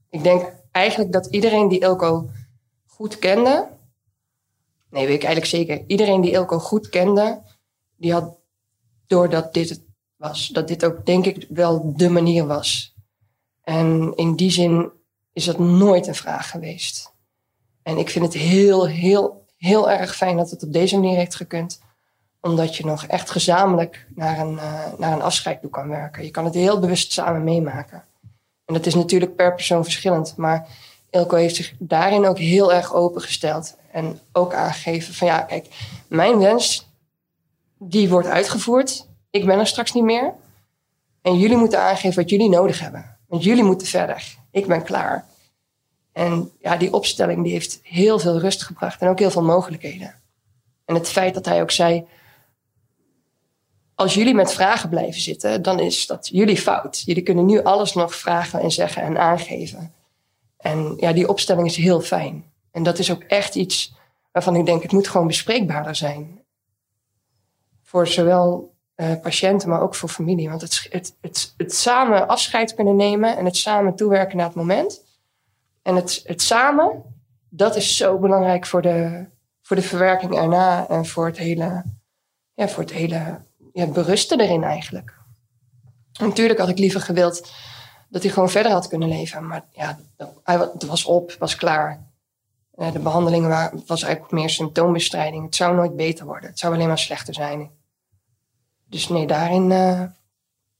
Ik 0.09 0.23
denk 0.23 0.53
eigenlijk 0.71 1.11
dat 1.11 1.25
iedereen 1.25 1.67
die 1.67 1.79
Ilko 1.79 2.29
goed 2.85 3.19
kende. 3.19 3.67
Nee, 4.89 5.05
weet 5.05 5.15
ik 5.15 5.23
eigenlijk 5.23 5.45
zeker. 5.45 5.83
Iedereen 5.87 6.21
die 6.21 6.31
Ilko 6.31 6.59
goed 6.59 6.89
kende, 6.89 7.41
die 7.95 8.13
had 8.13 8.37
doordat 9.07 9.53
dit 9.53 9.69
het 9.69 9.81
was. 10.15 10.47
Dat 10.47 10.67
dit 10.67 10.85
ook, 10.85 11.05
denk 11.05 11.25
ik, 11.25 11.45
wel 11.49 11.93
de 11.95 12.09
manier 12.09 12.47
was. 12.47 12.95
En 13.63 14.13
in 14.15 14.35
die 14.35 14.51
zin 14.51 14.91
is 15.33 15.45
dat 15.45 15.59
nooit 15.59 16.07
een 16.07 16.15
vraag 16.15 16.49
geweest. 16.49 17.13
En 17.83 17.97
ik 17.97 18.09
vind 18.09 18.25
het 18.25 18.33
heel, 18.33 18.87
heel, 18.87 19.45
heel 19.57 19.91
erg 19.91 20.15
fijn 20.15 20.37
dat 20.37 20.49
het 20.49 20.63
op 20.63 20.73
deze 20.73 20.95
manier 20.95 21.17
heeft 21.17 21.35
gekund. 21.35 21.81
Omdat 22.43 22.75
je 22.75 22.85
nog 22.85 23.05
echt 23.05 23.29
gezamenlijk 23.29 24.07
naar 24.15 24.39
een, 24.39 24.59
eh, 24.59 24.81
naar 24.97 25.11
een 25.11 25.21
afscheid 25.21 25.61
toe 25.61 25.69
kan 25.69 25.89
werken. 25.89 26.23
Je 26.23 26.31
kan 26.31 26.45
het 26.45 26.53
heel 26.53 26.79
bewust 26.79 27.11
samen 27.11 27.43
meemaken. 27.43 28.03
En 28.65 28.73
dat 28.73 28.85
is 28.85 28.95
natuurlijk 28.95 29.35
per 29.35 29.53
persoon 29.53 29.83
verschillend. 29.83 30.37
Maar 30.37 30.67
Ilko 31.09 31.35
heeft 31.35 31.55
zich 31.55 31.73
daarin 31.79 32.25
ook 32.25 32.37
heel 32.37 32.73
erg 32.73 32.93
opengesteld. 32.93 33.77
En 33.91 34.19
ook 34.31 34.53
aangegeven 34.53 35.13
van 35.13 35.27
ja, 35.27 35.41
kijk, 35.41 35.67
mijn 36.07 36.37
wens, 36.37 36.89
die 37.77 38.09
wordt 38.09 38.27
uitgevoerd. 38.27 39.07
Ik 39.29 39.45
ben 39.45 39.59
er 39.59 39.67
straks 39.67 39.93
niet 39.93 40.03
meer. 40.03 40.33
En 41.21 41.37
jullie 41.37 41.57
moeten 41.57 41.79
aangeven 41.79 42.21
wat 42.21 42.29
jullie 42.29 42.49
nodig 42.49 42.79
hebben. 42.79 43.17
Want 43.27 43.43
jullie 43.43 43.63
moeten 43.63 43.87
verder. 43.87 44.35
Ik 44.51 44.67
ben 44.67 44.83
klaar. 44.83 45.25
En 46.11 46.51
ja, 46.61 46.77
die 46.77 46.93
opstelling 46.93 47.43
die 47.43 47.51
heeft 47.51 47.79
heel 47.83 48.19
veel 48.19 48.39
rust 48.39 48.63
gebracht. 48.63 49.01
En 49.01 49.07
ook 49.07 49.19
heel 49.19 49.31
veel 49.31 49.43
mogelijkheden. 49.43 50.15
En 50.85 50.95
het 50.95 51.09
feit 51.09 51.33
dat 51.33 51.45
hij 51.45 51.61
ook 51.61 51.71
zei, 51.71 52.05
als 54.03 54.13
jullie 54.13 54.33
met 54.33 54.53
vragen 54.53 54.89
blijven 54.89 55.21
zitten, 55.21 55.61
dan 55.61 55.79
is 55.79 56.07
dat 56.07 56.27
jullie 56.31 56.57
fout. 56.57 57.01
Jullie 57.05 57.23
kunnen 57.23 57.45
nu 57.45 57.63
alles 57.63 57.93
nog 57.93 58.15
vragen 58.15 58.59
en 58.59 58.71
zeggen 58.71 59.01
en 59.01 59.17
aangeven. 59.17 59.93
En 60.57 60.93
ja, 60.97 61.13
die 61.13 61.29
opstelling 61.29 61.67
is 61.67 61.75
heel 61.75 62.01
fijn. 62.01 62.45
En 62.71 62.83
dat 62.83 62.99
is 62.99 63.11
ook 63.11 63.23
echt 63.23 63.55
iets 63.55 63.93
waarvan 64.31 64.55
ik 64.55 64.65
denk, 64.65 64.81
het 64.81 64.91
moet 64.91 65.07
gewoon 65.07 65.27
bespreekbaarder 65.27 65.95
zijn. 65.95 66.41
Voor 67.83 68.07
zowel 68.07 68.73
uh, 68.95 69.19
patiënten, 69.21 69.69
maar 69.69 69.81
ook 69.81 69.95
voor 69.95 70.09
familie. 70.09 70.49
Want 70.49 70.61
het, 70.61 70.87
het, 70.89 71.17
het, 71.21 71.53
het 71.57 71.73
samen 71.73 72.27
afscheid 72.27 72.73
kunnen 72.73 72.95
nemen 72.95 73.37
en 73.37 73.45
het 73.45 73.57
samen 73.57 73.95
toewerken 73.95 74.37
naar 74.37 74.45
het 74.45 74.55
moment. 74.55 75.03
En 75.81 75.95
het, 75.95 76.21
het 76.25 76.41
samen, 76.41 77.03
dat 77.49 77.75
is 77.75 77.97
zo 77.97 78.17
belangrijk 78.17 78.65
voor 78.65 78.81
de, 78.81 79.25
voor 79.61 79.75
de 79.75 79.81
verwerking 79.81 80.35
erna 80.35 80.87
en 80.87 81.05
voor 81.05 81.25
het 81.25 81.37
hele, 81.37 81.83
ja, 82.53 82.67
voor 82.67 82.83
het 82.83 82.93
hele 82.93 83.41
ja, 83.73 83.87
berusten 83.87 84.39
erin 84.39 84.63
eigenlijk. 84.63 85.13
natuurlijk 86.19 86.59
had 86.59 86.69
ik 86.69 86.77
liever 86.77 87.01
gewild 87.01 87.51
dat 88.09 88.23
hij 88.23 88.31
gewoon 88.31 88.49
verder 88.49 88.71
had 88.71 88.87
kunnen 88.87 89.09
leven. 89.09 89.47
Maar 89.47 89.65
ja, 89.71 89.99
het 90.43 90.85
was 90.85 91.05
op, 91.05 91.35
was 91.39 91.55
klaar. 91.55 92.11
Eh, 92.75 92.91
de 92.91 92.99
behandeling 92.99 93.47
was 93.85 94.03
eigenlijk 94.03 94.33
meer 94.33 94.49
symptoombestrijding. 94.49 95.45
Het 95.45 95.55
zou 95.55 95.75
nooit 95.75 95.95
beter 95.95 96.25
worden. 96.25 96.49
Het 96.49 96.59
zou 96.59 96.73
alleen 96.73 96.87
maar 96.87 96.99
slechter 96.99 97.33
zijn. 97.33 97.71
Dus 98.85 99.09
nee, 99.09 99.27
daarin 99.27 99.69
uh, 99.69 100.03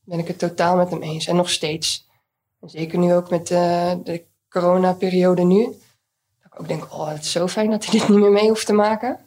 ben 0.04 0.20
ik 0.20 0.28
het 0.28 0.40
totaal 0.40 0.76
met 0.76 0.90
hem 0.90 1.02
eens. 1.02 1.28
En 1.28 1.36
nog 1.36 1.50
steeds. 1.50 2.08
zeker 2.62 3.00
nu 3.00 3.14
ook 3.14 3.30
met 3.30 3.52
uh, 3.52 3.94
de 4.04 4.26
coronaperiode 4.50 5.44
nu. 5.44 5.64
Dat 5.66 6.54
ik 6.54 6.60
ook 6.60 6.68
denk, 6.68 6.94
oh, 6.94 7.08
het 7.08 7.24
is 7.24 7.32
zo 7.32 7.48
fijn 7.48 7.70
dat 7.70 7.86
hij 7.86 8.00
dit 8.00 8.10
niet 8.10 8.20
meer 8.20 8.32
mee 8.32 8.48
hoeft 8.48 8.66
te 8.66 8.74
maken. 8.74 9.20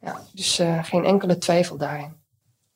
Ja, 0.00 0.20
dus 0.32 0.60
uh, 0.60 0.84
geen 0.84 1.04
enkele 1.04 1.38
twijfel 1.38 1.76
daarin. 1.76 2.12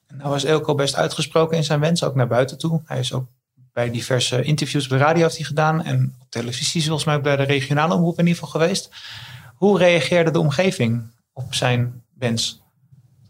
En 0.06 0.16
nou 0.16 0.30
was 0.30 0.44
Elko 0.44 0.74
best 0.74 0.96
uitgesproken 0.96 1.56
in 1.56 1.64
zijn 1.64 1.80
wens, 1.80 2.04
ook 2.04 2.14
naar 2.14 2.26
buiten 2.26 2.58
toe. 2.58 2.80
Hij 2.84 2.98
is 2.98 3.12
ook 3.12 3.26
bij 3.74 3.90
diverse 3.90 4.42
interviews 4.42 4.86
bij 4.86 4.98
radio 4.98 5.22
heeft 5.22 5.36
hij 5.36 5.44
gedaan. 5.44 5.84
En 5.84 6.14
op 6.20 6.26
televisie 6.30 6.82
volgens 6.82 7.04
mij 7.04 7.20
bij 7.20 7.36
de 7.36 7.42
regionale 7.42 7.94
omroep 7.94 8.18
in 8.18 8.26
ieder 8.26 8.42
geval 8.42 8.60
geweest. 8.60 8.90
Hoe 9.56 9.78
reageerde 9.78 10.30
de 10.30 10.38
omgeving 10.38 11.02
op 11.32 11.54
zijn 11.54 12.02
wens? 12.18 12.62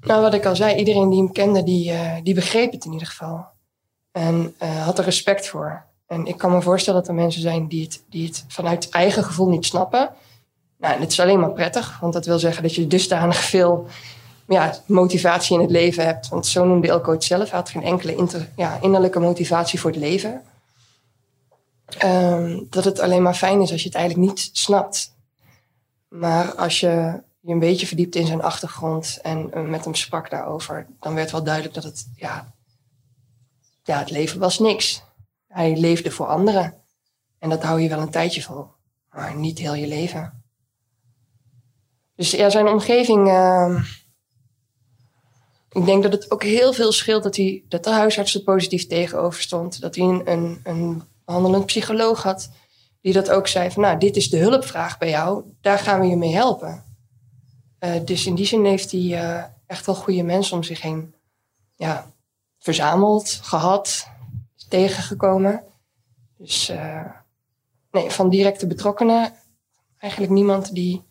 Nou, 0.00 0.22
wat 0.22 0.34
ik 0.34 0.46
al 0.46 0.56
zei, 0.56 0.76
iedereen 0.76 1.10
die 1.10 1.18
hem 1.18 1.32
kende, 1.32 1.62
die, 1.62 1.92
uh, 1.92 2.16
die 2.22 2.34
begreep 2.34 2.72
het 2.72 2.84
in 2.84 2.92
ieder 2.92 3.06
geval. 3.08 3.46
En 4.12 4.54
uh, 4.62 4.84
had 4.84 4.98
er 4.98 5.04
respect 5.04 5.48
voor. 5.48 5.84
En 6.06 6.26
ik 6.26 6.38
kan 6.38 6.52
me 6.52 6.62
voorstellen 6.62 7.00
dat 7.00 7.08
er 7.08 7.14
mensen 7.14 7.42
zijn 7.42 7.68
die 7.68 7.82
het, 7.82 8.02
die 8.10 8.26
het 8.26 8.44
vanuit 8.48 8.88
eigen 8.88 9.24
gevoel 9.24 9.48
niet 9.48 9.66
snappen. 9.66 10.10
Nou, 10.84 10.96
en 10.96 11.02
het 11.02 11.10
is 11.10 11.20
alleen 11.20 11.40
maar 11.40 11.52
prettig, 11.52 11.98
want 12.00 12.12
dat 12.12 12.26
wil 12.26 12.38
zeggen 12.38 12.62
dat 12.62 12.74
je 12.74 12.86
dusdanig 12.86 13.36
veel 13.36 13.86
ja, 14.48 14.74
motivatie 14.86 15.54
in 15.56 15.62
het 15.62 15.70
leven 15.70 16.04
hebt. 16.04 16.28
Want 16.28 16.46
zo 16.46 16.64
noemde 16.64 16.88
Elko 16.88 17.12
het 17.12 17.24
zelf. 17.24 17.50
Hij 17.50 17.58
had 17.58 17.68
geen 17.68 17.82
enkele 17.82 18.26
ja, 18.56 18.78
innerlijke 18.80 19.20
motivatie 19.20 19.80
voor 19.80 19.90
het 19.90 20.00
leven. 20.00 20.42
Um, 22.04 22.66
dat 22.70 22.84
het 22.84 23.00
alleen 23.00 23.22
maar 23.22 23.34
fijn 23.34 23.60
is 23.60 23.72
als 23.72 23.80
je 23.80 23.86
het 23.86 23.96
eigenlijk 23.96 24.28
niet 24.28 24.50
snapt. 24.52 25.14
Maar 26.08 26.54
als 26.54 26.80
je 26.80 27.22
je 27.40 27.52
een 27.52 27.58
beetje 27.58 27.86
verdiept 27.86 28.14
in 28.14 28.26
zijn 28.26 28.42
achtergrond 28.42 29.18
en 29.22 29.50
uh, 29.54 29.62
met 29.62 29.84
hem 29.84 29.94
sprak 29.94 30.30
daarover, 30.30 30.86
dan 31.00 31.14
werd 31.14 31.30
wel 31.30 31.44
duidelijk 31.44 31.74
dat 31.74 31.84
het, 31.84 32.06
ja, 32.16 32.52
ja, 33.82 33.98
het 33.98 34.10
leven 34.10 34.38
was 34.38 34.58
niks. 34.58 35.02
Hij 35.48 35.76
leefde 35.76 36.10
voor 36.10 36.26
anderen. 36.26 36.74
En 37.38 37.48
dat 37.48 37.62
hou 37.62 37.80
je 37.80 37.88
wel 37.88 38.00
een 38.00 38.10
tijdje 38.10 38.42
vol, 38.42 38.66
maar 39.10 39.36
niet 39.36 39.58
heel 39.58 39.74
je 39.74 39.86
leven. 39.86 40.43
Dus 42.16 42.30
ja, 42.30 42.50
zijn 42.50 42.68
omgeving. 42.68 43.28
Uh, 43.28 43.84
ik 45.70 45.84
denk 45.84 46.02
dat 46.02 46.12
het 46.12 46.30
ook 46.30 46.42
heel 46.42 46.72
veel 46.72 46.92
scheelt 46.92 47.22
dat, 47.22 47.36
hij, 47.36 47.64
dat 47.68 47.84
de 47.84 47.90
huisarts 47.90 48.34
er 48.34 48.42
positief 48.42 48.86
tegenover 48.86 49.40
stond. 49.42 49.80
Dat 49.80 49.94
hij 49.94 50.04
een, 50.04 50.60
een, 50.64 51.02
behandelend 51.24 51.66
psycholoog 51.66 52.22
had 52.22 52.50
die 53.00 53.12
dat 53.12 53.30
ook 53.30 53.46
zei 53.46 53.70
van 53.70 53.82
nou, 53.82 53.98
dit 53.98 54.16
is 54.16 54.30
de 54.30 54.36
hulpvraag 54.36 54.98
bij 54.98 55.08
jou, 55.08 55.44
daar 55.60 55.78
gaan 55.78 56.00
we 56.00 56.06
je 56.06 56.16
mee 56.16 56.34
helpen. 56.34 56.84
Uh, 57.80 58.04
dus 58.04 58.26
in 58.26 58.34
die 58.34 58.46
zin 58.46 58.64
heeft 58.64 58.90
hij 58.90 59.00
uh, 59.00 59.44
echt 59.66 59.86
wel 59.86 59.94
goede 59.94 60.22
mensen 60.22 60.56
om 60.56 60.62
zich 60.62 60.80
heen 60.80 61.14
ja, 61.74 62.12
verzameld, 62.58 63.40
gehad, 63.42 64.08
tegengekomen. 64.68 65.64
Dus 66.38 66.70
uh, 66.70 67.10
nee, 67.90 68.10
van 68.10 68.28
directe 68.28 68.66
betrokkenen 68.66 69.32
eigenlijk 69.98 70.32
niemand 70.32 70.74
die, 70.74 71.02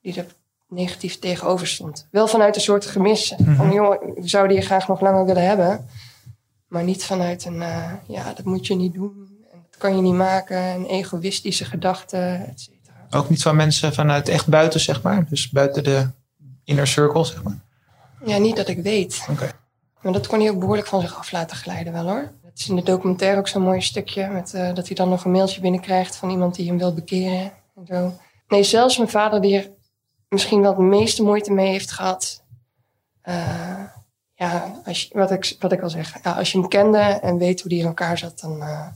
die 0.00 0.14
er 0.14 0.26
negatief 0.72 1.18
tegenover 1.18 1.66
stond. 1.66 2.06
Wel 2.10 2.26
vanuit 2.26 2.54
een 2.56 2.62
soort 2.62 2.86
gemis. 2.86 3.34
Mm 3.36 3.46
-hmm. 3.46 3.56
Van, 3.56 3.72
joh, 3.72 4.16
zouden 4.16 4.56
je 4.56 4.62
graag 4.62 4.88
nog 4.88 5.00
langer 5.00 5.24
willen 5.24 5.46
hebben. 5.46 5.86
Maar 6.66 6.84
niet 6.84 7.04
vanuit 7.04 7.44
een, 7.44 7.60
uh, 7.60 7.92
ja, 8.06 8.32
dat 8.32 8.44
moet 8.44 8.66
je 8.66 8.74
niet 8.74 8.94
doen. 8.94 9.28
En 9.52 9.58
dat 9.70 9.80
kan 9.80 9.96
je 9.96 10.02
niet 10.02 10.14
maken. 10.14 10.58
Een 10.58 10.86
egoïstische 10.86 11.64
gedachte, 11.64 12.16
et 12.48 12.60
cetera. 12.60 13.06
Ook 13.10 13.28
niet 13.28 13.42
van 13.42 13.56
mensen 13.56 13.94
vanuit 13.94 14.28
echt 14.28 14.46
buiten, 14.46 14.80
zeg 14.80 15.02
maar? 15.02 15.26
Dus 15.28 15.50
buiten 15.50 15.84
de 15.84 16.08
inner 16.64 16.86
circle, 16.86 17.24
zeg 17.24 17.42
maar? 17.42 17.58
Ja, 18.24 18.38
niet 18.38 18.56
dat 18.56 18.68
ik 18.68 18.82
weet. 18.82 19.18
Oké. 19.22 19.32
Okay. 19.32 19.50
Maar 20.00 20.12
dat 20.12 20.26
kon 20.26 20.40
hij 20.40 20.50
ook 20.50 20.58
behoorlijk 20.58 20.88
van 20.88 21.00
zich 21.00 21.18
af 21.18 21.32
laten 21.32 21.56
glijden 21.56 21.92
wel, 21.92 22.08
hoor. 22.08 22.32
Het 22.44 22.58
is 22.58 22.68
in 22.68 22.76
de 22.76 22.82
documentaire 22.82 23.38
ook 23.38 23.48
zo'n 23.48 23.62
mooi 23.62 23.80
stukje. 23.80 24.28
Met, 24.28 24.52
uh, 24.54 24.74
dat 24.74 24.86
hij 24.86 24.96
dan 24.96 25.08
nog 25.08 25.24
een 25.24 25.30
mailtje 25.30 25.60
binnenkrijgt 25.60 26.16
van 26.16 26.30
iemand 26.30 26.54
die 26.54 26.66
hem 26.66 26.78
wil 26.78 26.94
bekeren. 26.94 27.52
En 27.76 27.86
zo. 27.86 28.12
Nee, 28.48 28.62
zelfs 28.62 28.96
mijn 28.96 29.10
vader 29.10 29.40
die 29.40 29.56
er 29.56 29.70
misschien 30.32 30.62
wel 30.62 30.74
de 30.74 30.82
meeste 30.82 31.22
moeite 31.22 31.52
mee 31.52 31.68
heeft 31.68 31.90
gehad. 31.90 32.42
Uh, 33.24 33.84
ja, 34.34 34.80
als 34.84 35.10
wat, 35.12 35.30
ik, 35.30 35.56
wat 35.58 35.72
ik 35.72 35.82
al 35.82 35.90
zeg. 35.90 36.22
Als 36.22 36.52
je 36.52 36.58
hem 36.58 36.68
kende 36.68 36.98
en 36.98 37.38
weet 37.38 37.60
hoe 37.60 37.70
die 37.70 37.80
in 37.80 37.86
elkaar 37.86 38.18
zat, 38.18 38.40
dan, 38.40 38.56
uh, 38.56 38.86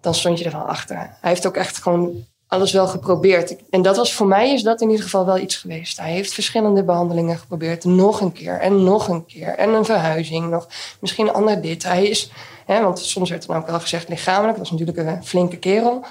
dan 0.00 0.14
stond 0.14 0.38
je 0.38 0.44
er 0.44 0.52
wel 0.52 0.68
achter. 0.68 0.96
Hij 0.96 1.30
heeft 1.30 1.46
ook 1.46 1.56
echt 1.56 1.78
gewoon 1.78 2.24
alles 2.46 2.72
wel 2.72 2.86
geprobeerd. 2.86 3.56
En 3.70 3.82
dat 3.82 3.96
was 3.96 4.14
voor 4.14 4.26
mij 4.26 4.52
is 4.52 4.62
dat 4.62 4.80
in 4.80 4.88
ieder 4.88 5.04
geval 5.04 5.26
wel 5.26 5.38
iets 5.38 5.56
geweest. 5.56 5.98
Hij 5.98 6.12
heeft 6.12 6.34
verschillende 6.34 6.84
behandelingen 6.84 7.38
geprobeerd. 7.38 7.84
Nog 7.84 8.20
een 8.20 8.32
keer 8.32 8.58
en 8.58 8.84
nog 8.84 9.08
een 9.08 9.26
keer. 9.26 9.54
En 9.58 9.68
een 9.68 9.84
verhuizing 9.84 10.50
nog. 10.50 10.68
Misschien 11.00 11.28
een 11.28 11.34
ander 11.34 11.60
dit. 11.60 11.82
Hij 11.82 12.08
is, 12.08 12.30
hè, 12.66 12.82
want 12.82 12.98
soms 12.98 13.30
werd 13.30 13.46
dan 13.46 13.56
ook 13.56 13.66
wel 13.66 13.80
gezegd 13.80 14.08
lichamelijk. 14.08 14.58
Dat 14.58 14.68
was 14.68 14.78
natuurlijk 14.78 15.08
een 15.08 15.24
flinke 15.24 15.56
kerel. 15.56 16.04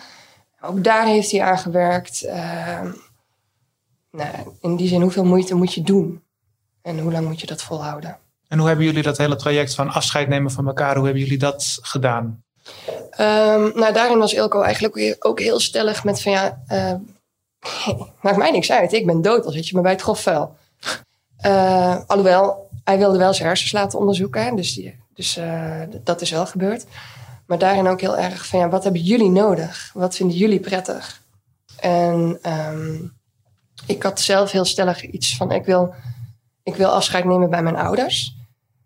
Ook 0.62 0.84
daar 0.84 1.06
heeft 1.06 1.32
hij 1.32 1.42
aan 1.42 1.58
gewerkt. 1.58 2.24
Uh, 2.26 2.80
nou, 4.12 4.56
in 4.62 4.76
die 4.76 4.88
zin, 4.88 5.02
hoeveel 5.02 5.26
moeite 5.26 5.56
moet 5.56 5.74
je 5.74 5.82
doen? 5.82 6.24
En 6.82 7.00
hoe 7.00 7.12
lang 7.12 7.28
moet 7.28 7.40
je 7.40 7.48
dat 7.48 7.62
volhouden? 7.62 8.18
En 8.48 8.58
hoe 8.58 8.68
hebben 8.68 8.86
jullie 8.86 9.04
dat 9.04 9.18
hele 9.18 9.36
traject 9.36 9.76
van 9.76 9.90
afscheid 9.90 10.28
nemen 10.28 10.52
van 10.52 10.68
elkaar, 10.68 10.96
hoe 10.96 11.06
hebben 11.06 11.24
jullie 11.24 11.38
dat 11.38 11.78
gedaan? 11.82 12.44
Um, 13.12 13.72
nou, 13.76 13.94
daarin 13.94 14.18
was 14.18 14.34
Ilko 14.34 14.62
eigenlijk 14.62 15.16
ook 15.20 15.40
heel 15.40 15.60
stellig 15.60 16.04
met 16.04 16.22
van 16.22 16.32
ja, 16.32 16.62
uh, 16.72 16.94
maakt 18.22 18.38
mij 18.38 18.52
niks 18.52 18.72
uit. 18.72 18.94
Ik 18.94 19.06
ben 19.06 19.22
dood, 19.22 19.46
al 19.46 19.52
zit 19.52 19.68
je 19.68 19.76
me 19.76 19.82
bij 19.82 19.92
het 19.92 20.02
grofvuil. 20.02 20.56
Uh, 21.46 21.98
alhoewel, 22.08 22.70
hij 22.84 22.98
wilde 22.98 23.18
wel 23.18 23.34
zijn 23.34 23.48
hersens 23.48 23.72
laten 23.72 24.00
onderzoeken. 24.00 24.56
Dus, 24.56 24.74
die, 24.74 25.00
dus 25.14 25.38
uh, 25.38 25.82
dat 26.04 26.22
is 26.22 26.32
wel 26.32 26.46
gebeurd. 26.46 26.86
Maar 27.46 27.58
daarin 27.58 27.88
ook 27.88 28.02
heel 28.02 28.18
erg 28.18 28.46
van 28.46 28.60
ja, 28.60 28.70
wat 28.70 28.84
hebben 28.84 29.02
jullie 29.02 29.30
nodig? 29.30 29.92
Wat 29.94 30.16
vinden 30.16 30.38
jullie 30.38 30.60
prettig? 30.60 31.22
En 31.80 32.40
um, 32.44 33.19
ik 33.90 34.04
had 34.04 34.20
zelf 34.20 34.52
heel 34.52 34.66
stellig 34.66 35.06
iets 35.06 35.38
van: 35.38 35.52
ik 35.52 35.66
wil, 35.66 35.94
ik 36.64 36.76
wil 36.76 36.90
afscheid 36.90 37.26
nemen 37.26 37.50
bij 37.50 37.64
mijn 37.64 37.76
ouders. 37.76 38.38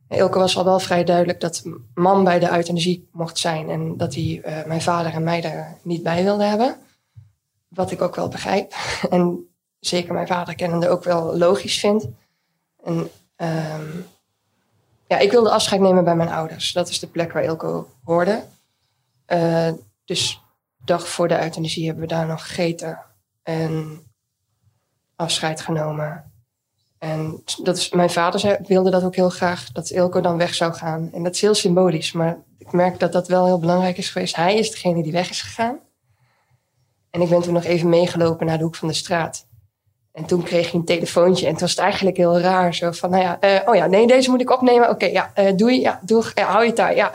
Elke 0.07 0.39
was 0.39 0.57
al 0.57 0.63
wel 0.63 0.79
vrij 0.79 1.03
duidelijk 1.03 1.39
dat 1.39 1.63
mam 1.93 2.24
bij 2.24 2.39
de 2.39 2.51
euthanasie 2.51 3.10
mocht 3.12 3.38
zijn 3.38 3.69
en 3.69 3.98
dat 3.98 4.13
hij 4.13 4.41
uh, 4.45 4.65
mijn 4.65 4.81
vader 4.81 5.13
en 5.13 5.24
mij 5.24 5.43
er 5.43 5.77
niet 5.81 6.03
bij 6.03 6.24
wilde 6.24 6.43
hebben. 6.43 6.75
Wat 7.67 7.91
ik 7.91 8.01
ook 8.01 8.15
wel 8.15 8.27
begrijp. 8.27 8.74
En 9.10 9.48
zeker 9.79 10.13
mijn 10.13 10.27
vader 10.27 10.55
kennende 10.55 10.89
ook 10.89 11.03
wel 11.03 11.38
logisch 11.38 11.79
vind. 11.79 12.07
En 12.83 13.10
um, 13.38 14.05
ja, 15.07 15.17
ik 15.17 15.31
wilde 15.31 15.51
afscheid 15.51 15.81
nemen 15.81 16.03
bij 16.03 16.15
mijn 16.15 16.29
ouders. 16.29 16.72
Dat 16.72 16.89
is 16.89 17.00
de 17.00 17.07
plek 17.07 17.31
waar 17.31 17.43
Ilko 17.43 17.89
hoorde. 18.03 18.43
Uh, 19.27 19.72
dus 20.05 20.41
dag 20.86 21.07
voor 21.07 21.27
de 21.27 21.41
euthanasie 21.41 21.86
hebben 21.86 22.03
we 22.03 22.13
daar 22.13 22.27
nog 22.27 22.48
gegeten. 22.48 23.00
En 23.43 24.03
afscheid 25.15 25.62
genomen. 25.62 26.32
En 26.98 27.43
dat 27.63 27.77
is, 27.77 27.89
mijn 27.89 28.10
vader 28.10 28.39
zei, 28.39 28.58
wilde 28.67 28.89
dat 28.89 29.03
ook 29.03 29.15
heel 29.15 29.29
graag, 29.29 29.72
dat 29.72 29.89
Ilko 29.89 30.22
dan 30.22 30.38
weg 30.38 30.53
zou 30.53 30.74
gaan. 30.74 31.10
En 31.13 31.24
dat 31.24 31.34
is 31.36 31.41
heel 31.41 31.53
symbolisch, 31.53 32.12
maar 32.12 32.38
ik 32.58 32.72
merk 32.72 33.00
dat 33.00 33.12
dat 33.12 33.27
wel 33.27 33.46
heel 33.46 33.60
belangrijk 33.60 33.98
is 33.98 34.10
geweest. 34.10 34.36
Hij 34.36 34.58
is 34.58 34.72
degene 34.72 35.03
die 35.03 35.12
weg 35.12 35.29
is 35.29 35.41
gegaan. 35.41 35.79
En 37.10 37.22
ik 37.22 37.29
ben 37.29 37.41
toen 37.41 37.53
nog 37.53 37.63
even 37.63 37.89
meegelopen 37.89 38.46
naar 38.46 38.58
de 38.58 38.63
hoek 38.63 38.75
van 38.75 38.88
de 38.88 38.93
straat. 38.93 39.46
En 40.12 40.25
toen 40.25 40.43
kreeg 40.43 40.72
hij 40.72 40.79
een 40.79 40.86
telefoontje 40.86 41.46
en 41.46 41.51
toen 41.51 41.62
was 41.62 41.70
het 41.70 41.79
eigenlijk 41.79 42.17
heel 42.17 42.39
raar. 42.39 42.74
Zo 42.74 42.91
van, 42.91 43.10
nou 43.10 43.24
ja, 43.24 43.38
uh, 43.41 43.67
oh 43.70 43.75
ja, 43.75 43.86
nee, 43.86 44.08
deze 44.08 44.29
moet 44.29 44.41
ik 44.41 44.51
opnemen. 44.51 44.89
Oké, 44.89 45.05
ja, 45.05 45.32
uh, 45.39 45.51
doei, 45.55 45.79
ja, 45.79 46.00
doe, 46.03 46.32
ja, 46.34 46.46
hou 46.46 46.65
je 46.65 46.74
daar. 46.74 46.96
Ja, 46.96 47.12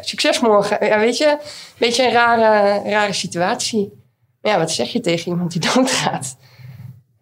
succes 0.00 0.40
morgen. 0.40 0.86
Ja, 0.86 0.98
weet 0.98 1.16
je, 1.16 1.30
een 1.30 1.38
beetje 1.78 2.06
een 2.06 2.12
rare, 2.12 2.90
rare 2.90 3.12
situatie. 3.12 4.04
Maar 4.40 4.52
ja, 4.52 4.58
wat 4.58 4.70
zeg 4.70 4.88
je 4.88 5.00
tegen 5.00 5.30
iemand 5.30 5.52
die 5.52 5.60
doodgaat? 5.74 6.36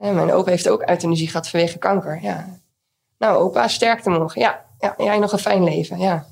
En 0.05 0.15
mijn 0.15 0.33
opa 0.33 0.51
heeft 0.51 0.69
ook 0.69 0.89
euthanasie 0.89 1.29
gehad 1.29 1.49
vanwege 1.49 1.79
kanker. 1.79 2.23
Ja. 2.23 2.59
Nou, 3.19 3.37
opa, 3.37 3.69
sterkte 3.69 4.11
morgen. 4.11 4.41
Ja, 4.41 4.65
ja, 4.79 4.95
jij 4.99 5.19
nog 5.19 5.33
een 5.33 5.39
fijn 5.39 5.65
leven. 5.65 5.99
Ja. 5.99 6.27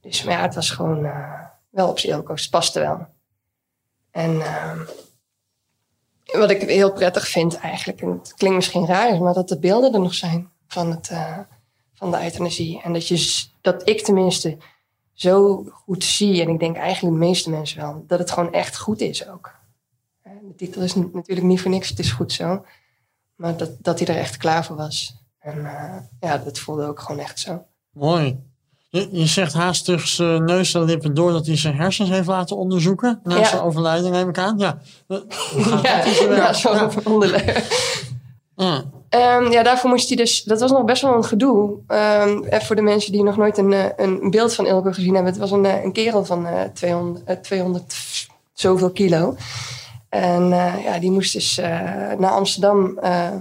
Dus 0.00 0.22
ja, 0.22 0.40
het 0.40 0.54
was 0.54 0.70
gewoon 0.70 1.04
uh, 1.04 1.40
wel 1.70 1.88
op 1.88 1.98
zijn. 1.98 2.22
Het 2.26 2.50
paste 2.50 2.80
wel. 2.80 3.06
En 4.10 4.34
uh, 4.34 4.80
wat 6.24 6.50
ik 6.50 6.62
heel 6.62 6.92
prettig 6.92 7.28
vind 7.28 7.56
eigenlijk, 7.58 8.00
en 8.00 8.08
het 8.08 8.34
klinkt 8.34 8.56
misschien 8.56 8.86
raar, 8.86 9.22
maar 9.22 9.34
dat 9.34 9.48
de 9.48 9.58
beelden 9.58 9.94
er 9.94 10.00
nog 10.00 10.14
zijn 10.14 10.50
van, 10.66 10.90
het, 10.90 11.10
uh, 11.10 11.38
van 11.94 12.10
de 12.10 12.22
euthanasie. 12.22 12.82
En 12.82 12.92
dat, 12.92 13.08
je, 13.08 13.46
dat 13.60 13.88
ik 13.88 14.04
tenminste 14.04 14.56
zo 15.12 15.64
goed 15.70 16.04
zie, 16.04 16.42
en 16.42 16.48
ik 16.48 16.58
denk 16.58 16.76
eigenlijk 16.76 17.14
de 17.14 17.26
meeste 17.26 17.50
mensen 17.50 17.80
wel, 17.80 18.04
dat 18.06 18.18
het 18.18 18.30
gewoon 18.30 18.52
echt 18.52 18.76
goed 18.76 19.00
is 19.00 19.28
ook. 19.28 19.54
De 20.48 20.54
titel 20.56 20.82
is 20.82 20.94
natuurlijk 20.94 21.46
niet 21.46 21.60
voor 21.60 21.70
niks, 21.70 21.88
het 21.88 21.98
is 21.98 22.12
goed 22.12 22.32
zo. 22.32 22.64
Maar 23.36 23.56
dat, 23.56 23.70
dat 23.78 23.98
hij 23.98 24.08
er 24.08 24.20
echt 24.20 24.36
klaar 24.36 24.64
voor 24.64 24.76
was. 24.76 25.16
En 25.38 25.58
uh, 25.58 25.94
ja, 26.20 26.38
dat 26.38 26.58
voelde 26.58 26.86
ook 26.86 27.00
gewoon 27.00 27.20
echt 27.20 27.38
zo. 27.40 27.64
Mooi. 27.92 28.38
Je, 28.88 29.08
je 29.12 29.26
zegt 29.26 29.52
haast 29.52 29.84
tussen 29.84 30.44
neus 30.44 30.74
en 30.74 30.84
lippen 30.84 31.14
door 31.14 31.32
dat 31.32 31.46
hij 31.46 31.56
zijn 31.56 31.76
hersens 31.76 32.08
heeft 32.08 32.26
laten 32.26 32.56
onderzoeken. 32.56 33.20
Na 33.24 33.36
Ja. 33.36 33.44
zijn 33.44 33.62
overlijden 33.62 34.10
neem 34.10 34.28
ik 34.28 34.38
aan. 34.38 34.58
Ja, 34.58 34.78
Ja, 35.08 35.22
ja, 35.82 36.28
werk? 36.28 36.54
zo 36.54 36.72
Ja. 36.74 36.90
onderleggen. 37.04 37.62
Ja. 38.56 38.84
Ja, 39.50 39.62
daarvoor 39.62 39.90
moest 39.90 40.08
hij 40.08 40.16
dus. 40.16 40.42
Dat 40.42 40.60
was 40.60 40.70
nog 40.70 40.84
best 40.84 41.02
wel 41.02 41.14
een 41.14 41.24
gedoe. 41.24 41.78
En 41.86 42.62
voor 42.62 42.76
de 42.76 42.82
mensen 42.82 43.12
die 43.12 43.22
nog 43.22 43.36
nooit 43.36 43.58
een, 43.58 43.72
eh, 43.72 43.84
een 43.96 44.30
beeld 44.30 44.54
van 44.54 44.66
Ilko 44.66 44.92
gezien 44.92 45.14
hebben. 45.14 45.32
Het 45.32 45.40
was 45.40 45.50
een, 45.50 45.64
eh, 45.64 45.84
een 45.84 45.92
kerel 45.92 46.24
van 46.24 46.46
eh 46.46 46.62
200, 46.74 47.24
eh, 47.24 47.36
200 47.36 47.94
zoveel 48.52 48.90
kilo. 48.90 49.36
En 50.08 50.52
eh, 50.52 50.84
ja, 50.84 50.98
die 50.98 51.10
moest 51.10 51.32
dus 51.32 51.58
eh, 51.58 51.68
naar 52.18 52.30
Amsterdam 52.30 52.98
eh, 52.98 53.34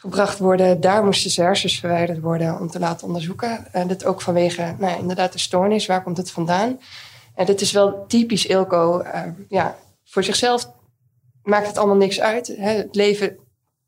gebracht 0.00 0.38
worden. 0.38 0.80
Daar 0.80 1.04
moesten 1.04 1.30
zijn 1.30 1.46
hersens 1.46 1.78
verwijderd 1.78 2.20
worden 2.20 2.60
om 2.60 2.68
te 2.70 2.78
laten 2.78 3.06
onderzoeken. 3.06 3.72
En 3.72 3.88
dit 3.88 4.04
ook 4.04 4.20
vanwege, 4.20 4.74
nou 4.78 4.98
inderdaad, 4.98 5.32
de 5.32 5.38
stoornis. 5.38 5.86
Waar 5.86 6.02
komt 6.02 6.16
het 6.16 6.30
vandaan? 6.30 6.80
En 7.34 7.46
dit 7.46 7.60
is 7.60 7.72
wel 7.72 8.06
typisch 8.06 8.46
Ilko. 8.46 8.98
eh, 8.98 9.22
ja, 9.48 9.76
voor 10.04 10.24
zichzelf 10.24 10.70
maakt 11.42 11.66
het 11.66 11.78
allemaal 11.78 11.96
niks 11.96 12.20
uit. 12.20 12.46
Hè? 12.46 12.70
Het 12.70 12.94
leven 12.94 13.36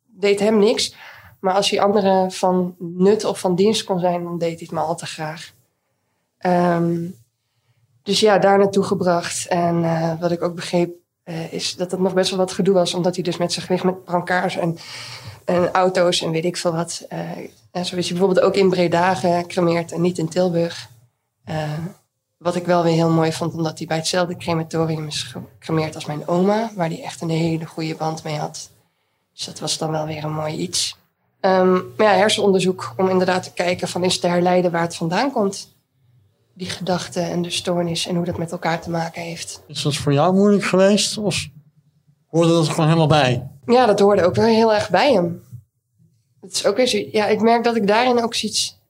deed 0.06 0.40
hem 0.40 0.58
niks. 0.58 0.94
Maar 1.40 1.54
als 1.54 1.70
hij 1.70 1.80
anderen 1.80 2.32
van 2.32 2.74
nut 2.78 3.24
of 3.24 3.40
van 3.40 3.54
dienst 3.54 3.84
kon 3.84 3.98
zijn, 3.98 4.22
dan 4.24 4.38
deed 4.38 4.48
hij 4.50 4.58
het 4.60 4.70
maar 4.70 4.84
al 4.84 4.96
te 4.96 5.06
graag. 5.06 5.52
Ehm, 6.38 7.06
dus 8.02 8.20
ja, 8.20 8.38
daar 8.38 8.58
naartoe 8.58 8.84
gebracht. 8.84 9.46
En 9.46 9.80
wat 10.20 10.30
ik 10.30 10.42
ook 10.42 10.54
begreep, 10.54 10.94
eh, 11.30 11.52
is 11.52 11.76
dat 11.76 11.90
het 11.90 12.00
nog 12.00 12.14
best 12.14 12.30
wel 12.30 12.38
wat 12.38 12.52
gedoe 12.52 12.74
was. 12.74 12.94
Omdat 12.94 13.14
hij 13.14 13.24
dus 13.24 13.36
met 13.36 13.52
zijn 13.52 13.66
gewicht 13.66 13.84
met 13.84 14.04
brancards 14.04 14.56
en, 14.56 14.78
auto's 15.72 16.22
en 16.22 16.30
weet 16.30 16.44
ik 16.44 16.56
veel 16.56 16.72
wat. 16.72 17.04
eh, 17.08 17.20
en 17.70 17.86
zo 17.86 17.96
is 17.96 18.08
hij 18.08 18.18
bijvoorbeeld 18.18 18.46
ook 18.46 18.54
in 18.54 18.70
Breda 18.70 19.14
gecremeerd 19.14 19.92
en 19.92 20.00
niet 20.00 20.18
in 20.18 20.28
Tilburg. 20.28 20.88
Eh, 21.44 21.72
wat 22.36 22.56
ik 22.56 22.66
wel 22.66 22.82
weer 22.82 22.92
heel 22.92 23.10
mooi 23.10 23.32
vond, 23.32 23.54
omdat 23.54 23.78
hij 23.78 23.86
bij 23.86 23.96
hetzelfde 23.96 24.36
crematorium 24.36 25.06
is 25.06 25.22
gecremeerd 25.22 25.94
als 25.94 26.06
mijn 26.06 26.28
oma. 26.28 26.70
Waar 26.74 26.88
hij 26.88 27.02
echt 27.02 27.20
een 27.20 27.30
hele 27.30 27.66
goede 27.66 27.94
band 27.94 28.24
mee 28.24 28.36
had. 28.36 28.70
Dus 29.34 29.44
dat 29.44 29.58
was 29.58 29.78
dan 29.78 29.90
wel 29.90 30.06
weer 30.06 30.24
een 30.24 30.32
mooi 30.32 30.56
iets. 30.56 30.96
Ehm, 31.40 31.72
maar 31.72 32.06
ja, 32.06 32.12
hersenonderzoek 32.12 32.94
om 32.96 33.08
inderdaad 33.08 33.42
te 33.42 33.52
kijken 33.52 33.88
van 33.88 34.04
is 34.04 34.20
te 34.20 34.26
herleiden 34.26 34.70
waar 34.70 34.82
het 34.82 34.96
vandaan 34.96 35.32
komt. 35.32 35.68
Die 36.60 36.70
gedachte 36.70 37.20
en 37.20 37.42
de 37.42 37.50
stoornis 37.50 38.06
en 38.06 38.16
hoe 38.16 38.24
dat 38.24 38.38
met 38.38 38.52
elkaar 38.52 38.80
te 38.80 38.90
maken 38.90 39.22
heeft. 39.22 39.62
Is 39.66 39.82
dat 39.82 39.96
voor 39.96 40.12
jou 40.12 40.34
moeilijk 40.34 40.64
geweest? 40.64 41.18
Of 41.18 41.48
hoorde 42.26 42.52
dat 42.52 42.66
er 42.66 42.70
gewoon 42.70 42.86
helemaal 42.86 43.08
bij? 43.08 43.48
Ja, 43.66 43.86
dat 43.86 44.00
hoorde 44.00 44.24
ook 44.24 44.34
wel 44.34 44.44
heel 44.44 44.74
erg 44.74 44.90
bij 44.90 45.12
hem. 45.12 45.44
Het 46.40 46.52
is 46.52 46.66
ook 46.66 46.76
weer 46.76 46.86
zo, 46.86 46.98
ja, 47.12 47.26
ik 47.26 47.40
merk 47.40 47.64
dat 47.64 47.76
ik 47.76 47.86
daarin 47.86 48.22
ook 48.22 48.34
zoiets... 48.34 48.80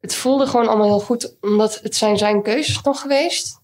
Het 0.00 0.14
voelde 0.14 0.46
gewoon 0.46 0.68
allemaal 0.68 0.86
heel 0.86 1.00
goed, 1.00 1.36
omdat 1.40 1.80
het 1.82 1.96
zijn 1.96 2.18
zijn 2.18 2.42
keuzes 2.42 2.82
nog 2.82 3.00
geweest. 3.00 3.60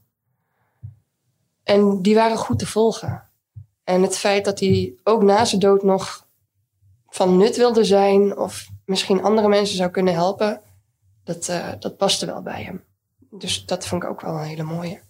En 1.62 2.02
die 2.02 2.14
waren 2.14 2.36
goed 2.36 2.58
te 2.58 2.66
volgen. 2.66 3.28
En 3.84 4.02
het 4.02 4.18
feit 4.18 4.44
dat 4.44 4.60
hij 4.60 4.94
ook 5.04 5.22
na 5.22 5.44
zijn 5.44 5.60
dood 5.60 5.82
nog 5.82 6.26
van 7.08 7.36
nut 7.36 7.56
wilde 7.56 7.84
zijn... 7.84 8.38
of 8.38 8.68
misschien 8.84 9.22
andere 9.22 9.48
mensen 9.48 9.76
zou 9.76 9.90
kunnen 9.90 10.14
helpen... 10.14 10.60
dat, 11.24 11.48
eh, 11.48 11.68
dat 11.78 11.96
paste 11.96 12.26
wel 12.26 12.42
bij 12.42 12.62
hem. 12.62 12.90
Dus 13.38 13.66
dat 13.66 13.86
vond 13.86 14.02
ik 14.02 14.08
ook 14.08 14.20
wel 14.20 14.34
een 14.34 14.44
hele 14.44 14.62
mooie. 14.62 15.00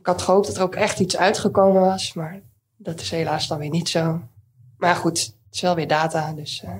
Ik 0.00 0.06
had 0.06 0.22
gehoopt 0.22 0.46
dat 0.46 0.56
er 0.56 0.62
ook 0.62 0.74
echt 0.74 1.00
iets 1.00 1.16
uitgekomen 1.16 1.80
was, 1.82 2.12
maar 2.12 2.40
dat 2.76 3.00
is 3.00 3.10
helaas 3.10 3.48
dan 3.48 3.58
weer 3.58 3.70
niet 3.70 3.88
zo. 3.88 4.20
Maar 4.78 4.96
goed, 4.96 5.18
het 5.18 5.54
is 5.54 5.60
wel 5.60 5.74
weer 5.74 5.88
data. 5.88 6.32
Dus, 6.32 6.62
eh. 6.64 6.70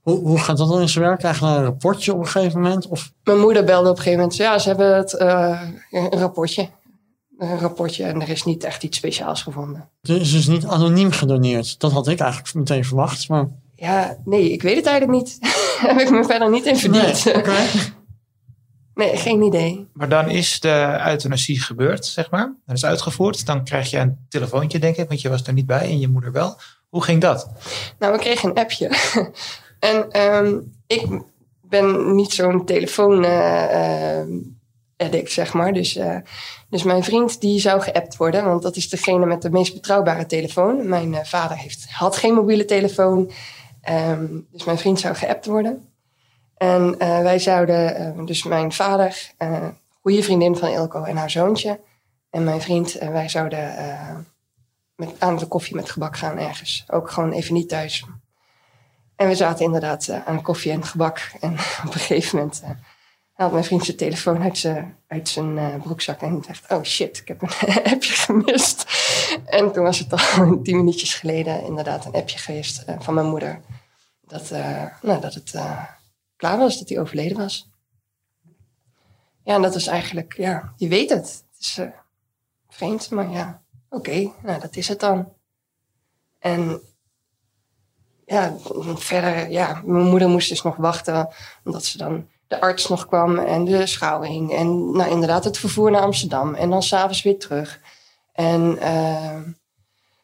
Hoe, 0.00 0.18
hoe 0.18 0.38
gaat 0.38 0.56
dat 0.56 0.68
dan 0.68 0.80
in 0.80 0.88
zijn 0.88 1.04
werk? 1.04 1.18
Krijg 1.18 1.38
je 1.38 1.44
dan 1.44 1.54
een 1.54 1.64
rapportje 1.64 2.12
op 2.12 2.18
een 2.18 2.26
gegeven 2.26 2.60
moment? 2.60 2.88
Of 2.88 3.12
Mijn 3.24 3.38
moeder 3.40 3.64
belde 3.64 3.88
op 3.90 3.96
een 3.96 4.02
gegeven 4.02 4.18
moment. 4.18 4.36
Ja, 4.36 4.58
ze 4.58 4.68
hebben 4.68 4.96
het, 4.96 5.14
eh, 5.14 5.62
een 5.90 6.10
rapportje. 6.18 6.68
Een 7.38 7.58
rapportje 7.58 8.04
en 8.04 8.20
er 8.20 8.28
is 8.28 8.44
niet 8.44 8.64
echt 8.64 8.82
iets 8.82 8.96
speciaals 8.96 9.42
gevonden. 9.42 9.88
het 10.02 10.20
is 10.20 10.32
dus 10.32 10.46
niet 10.46 10.66
anoniem 10.66 11.10
gedoneerd? 11.10 11.80
Dat 11.80 11.92
had 11.92 12.08
ik 12.08 12.20
eigenlijk 12.20 12.54
meteen 12.54 12.84
verwacht. 12.84 13.28
Maar 13.28 13.48
Ja, 13.74 14.16
nee, 14.24 14.52
ik 14.52 14.62
weet 14.62 14.76
het 14.76 14.86
eigenlijk 14.86 15.22
niet. 15.22 15.38
Heb 15.86 15.98
ik 15.98 16.10
me 16.10 16.24
verder 16.24 16.50
niet 16.50 16.66
in 16.66 16.76
verdiend. 16.76 17.24
nee, 17.24 17.36
oké. 17.36 17.52
Nee, 19.00 19.16
geen 19.16 19.42
idee. 19.42 19.86
Maar 19.92 20.08
dan 20.08 20.28
is 20.30 20.60
de 20.60 21.00
euthanasie 21.06 21.60
gebeurd, 21.60 22.06
zeg 22.06 22.30
maar. 22.30 22.54
Dat 22.66 22.76
is 22.76 22.84
uitgevoerd. 22.84 23.46
Dan 23.46 23.64
krijg 23.64 23.90
je 23.90 23.98
een 23.98 24.26
telefoontje, 24.28 24.78
denk 24.78 24.96
ik, 24.96 25.08
want 25.08 25.20
je 25.20 25.28
was 25.28 25.46
er 25.46 25.52
niet 25.52 25.66
bij 25.66 25.80
en 25.80 26.00
je 26.00 26.08
moeder 26.08 26.32
wel. 26.32 26.56
Hoe 26.88 27.02
ging 27.02 27.20
dat? 27.20 27.50
Nou, 27.98 28.12
we 28.12 28.18
kregen 28.18 28.48
een 28.48 28.56
appje. 28.56 28.90
en 29.78 30.10
ehm, 30.10 30.58
ik 30.86 31.06
ben 31.62 32.14
niet 32.14 32.32
zo'n 32.32 32.64
telefoon 32.64 33.24
eh, 33.24 34.22
addict, 34.96 35.32
zeg 35.32 35.52
maar. 35.52 35.72
Dus, 35.72 35.96
eh, 35.96 36.16
dus 36.68 36.82
mijn 36.82 37.04
vriend 37.04 37.40
die 37.40 37.60
zou 37.60 37.80
geappt 37.80 38.16
worden, 38.16 38.44
want 38.44 38.62
dat 38.62 38.76
is 38.76 38.88
degene 38.88 39.26
met 39.26 39.42
de 39.42 39.50
meest 39.50 39.74
betrouwbare 39.74 40.26
telefoon. 40.26 40.88
Mijn 40.88 41.26
vader 41.26 41.56
heeft, 41.56 41.86
had 41.90 42.16
geen 42.16 42.34
mobiele 42.34 42.64
telefoon, 42.64 43.30
Ehm, 43.80 44.26
dus 44.50 44.64
mijn 44.64 44.78
vriend 44.78 45.00
zou 45.00 45.14
geappt 45.14 45.46
worden. 45.46 45.89
En 46.60 46.98
eh, 46.98 47.22
wij 47.22 47.38
zouden, 47.38 47.96
eh, 47.96 48.24
dus 48.24 48.42
mijn 48.42 48.72
vader, 48.72 49.30
eh 49.36 49.68
goede 50.00 50.22
vriendin 50.22 50.56
van 50.56 50.68
Ilko 50.68 51.02
en 51.02 51.16
haar 51.16 51.30
zoontje. 51.30 51.80
En 52.30 52.44
mijn 52.44 52.60
vriend, 52.60 52.94
en 52.94 53.12
wij 53.12 53.28
zouden 53.28 53.74
met, 54.94 55.14
aan 55.18 55.36
de 55.36 55.46
koffie 55.46 55.74
met 55.74 55.90
gebak 55.90 56.16
gaan 56.16 56.38
ergens. 56.38 56.84
Ook 56.88 57.10
gewoon 57.10 57.32
even 57.32 57.54
niet 57.54 57.68
thuis. 57.68 58.06
En 59.16 59.28
we 59.28 59.34
zaten 59.34 59.64
inderdaad 59.64 60.10
aan 60.24 60.42
koffie 60.42 60.72
en 60.72 60.84
gebak. 60.84 61.32
En 61.40 61.52
op 61.86 61.94
een 61.94 62.00
gegeven 62.00 62.38
moment 62.38 62.62
haalt 63.32 63.52
mijn 63.52 63.64
vriend 63.64 63.84
zijn 63.84 63.96
telefoon 63.96 64.42
uit 64.42 64.58
zijn, 64.58 64.96
uit 65.06 65.28
zijn 65.28 65.80
broekzak. 65.80 66.20
En 66.20 66.42
zegt, 66.46 66.70
oh 66.70 66.82
shit, 66.82 67.18
ik 67.18 67.28
heb 67.28 67.42
een 67.42 67.74
appje 67.92 68.12
gemist. 68.12 68.84
En 69.44 69.72
toen 69.72 69.84
was 69.84 69.98
het 69.98 70.12
al 70.12 70.18
tien 70.62 70.76
minuutjes 70.76 71.14
geleden 71.14 71.64
inderdaad 71.64 72.04
een 72.04 72.12
appje 72.12 72.38
geweest 72.38 72.84
van 72.98 73.14
mijn 73.14 73.26
moeder. 73.26 73.60
Dat, 74.26 74.50
nou, 75.02 75.20
dat 75.20 75.34
het 75.34 75.54
klaar 76.40 76.58
was, 76.58 76.78
dat 76.78 76.88
hij 76.88 77.00
overleden 77.00 77.36
was. 77.36 77.70
Ja, 79.44 79.54
en 79.54 79.62
dat 79.62 79.74
is 79.74 79.86
eigenlijk, 79.86 80.36
ja, 80.36 80.72
je 80.76 80.88
weet 80.88 81.10
het. 81.10 81.44
Het 81.52 81.60
is 81.60 81.78
eh, 81.78 81.86
vreemd, 82.68 83.10
maar 83.10 83.30
ja, 83.30 83.62
oké, 83.88 84.32
nou, 84.42 84.60
dat 84.60 84.76
is 84.76 84.88
het 84.88 85.00
dan. 85.00 85.32
En 86.38 86.80
ja, 88.26 88.56
verder, 88.96 89.50
ja, 89.50 89.82
mijn 89.84 90.06
moeder 90.06 90.28
moest 90.28 90.48
dus 90.48 90.62
nog 90.62 90.76
wachten, 90.76 91.28
omdat 91.64 91.84
ze 91.84 91.98
dan 91.98 92.28
de 92.46 92.60
arts 92.60 92.88
nog 92.88 93.06
kwam 93.06 93.38
en 93.38 93.64
de 93.64 93.86
schouwing. 93.86 94.52
En 94.52 94.90
nou, 94.90 95.10
inderdaad 95.10 95.44
het 95.44 95.58
vervoer 95.58 95.90
naar 95.90 96.02
Amsterdam 96.02 96.54
en 96.54 96.70
dan 96.70 96.82
s'avonds 96.82 97.22
weer 97.22 97.38
terug. 97.38 97.80
En 98.32 98.78
eh, 98.78 99.40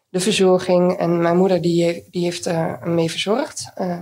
de 0.09 0.21
verzorging. 0.21 0.97
En 0.97 1.23
mijn 1.23 1.37
moeder 1.37 1.61
die, 1.61 2.09
die 2.11 2.25
heeft 2.25 2.47
er 2.47 2.89
mee 2.89 3.11
verzorgd. 3.11 3.71
Eh, 3.75 3.91
eh, 3.91 4.01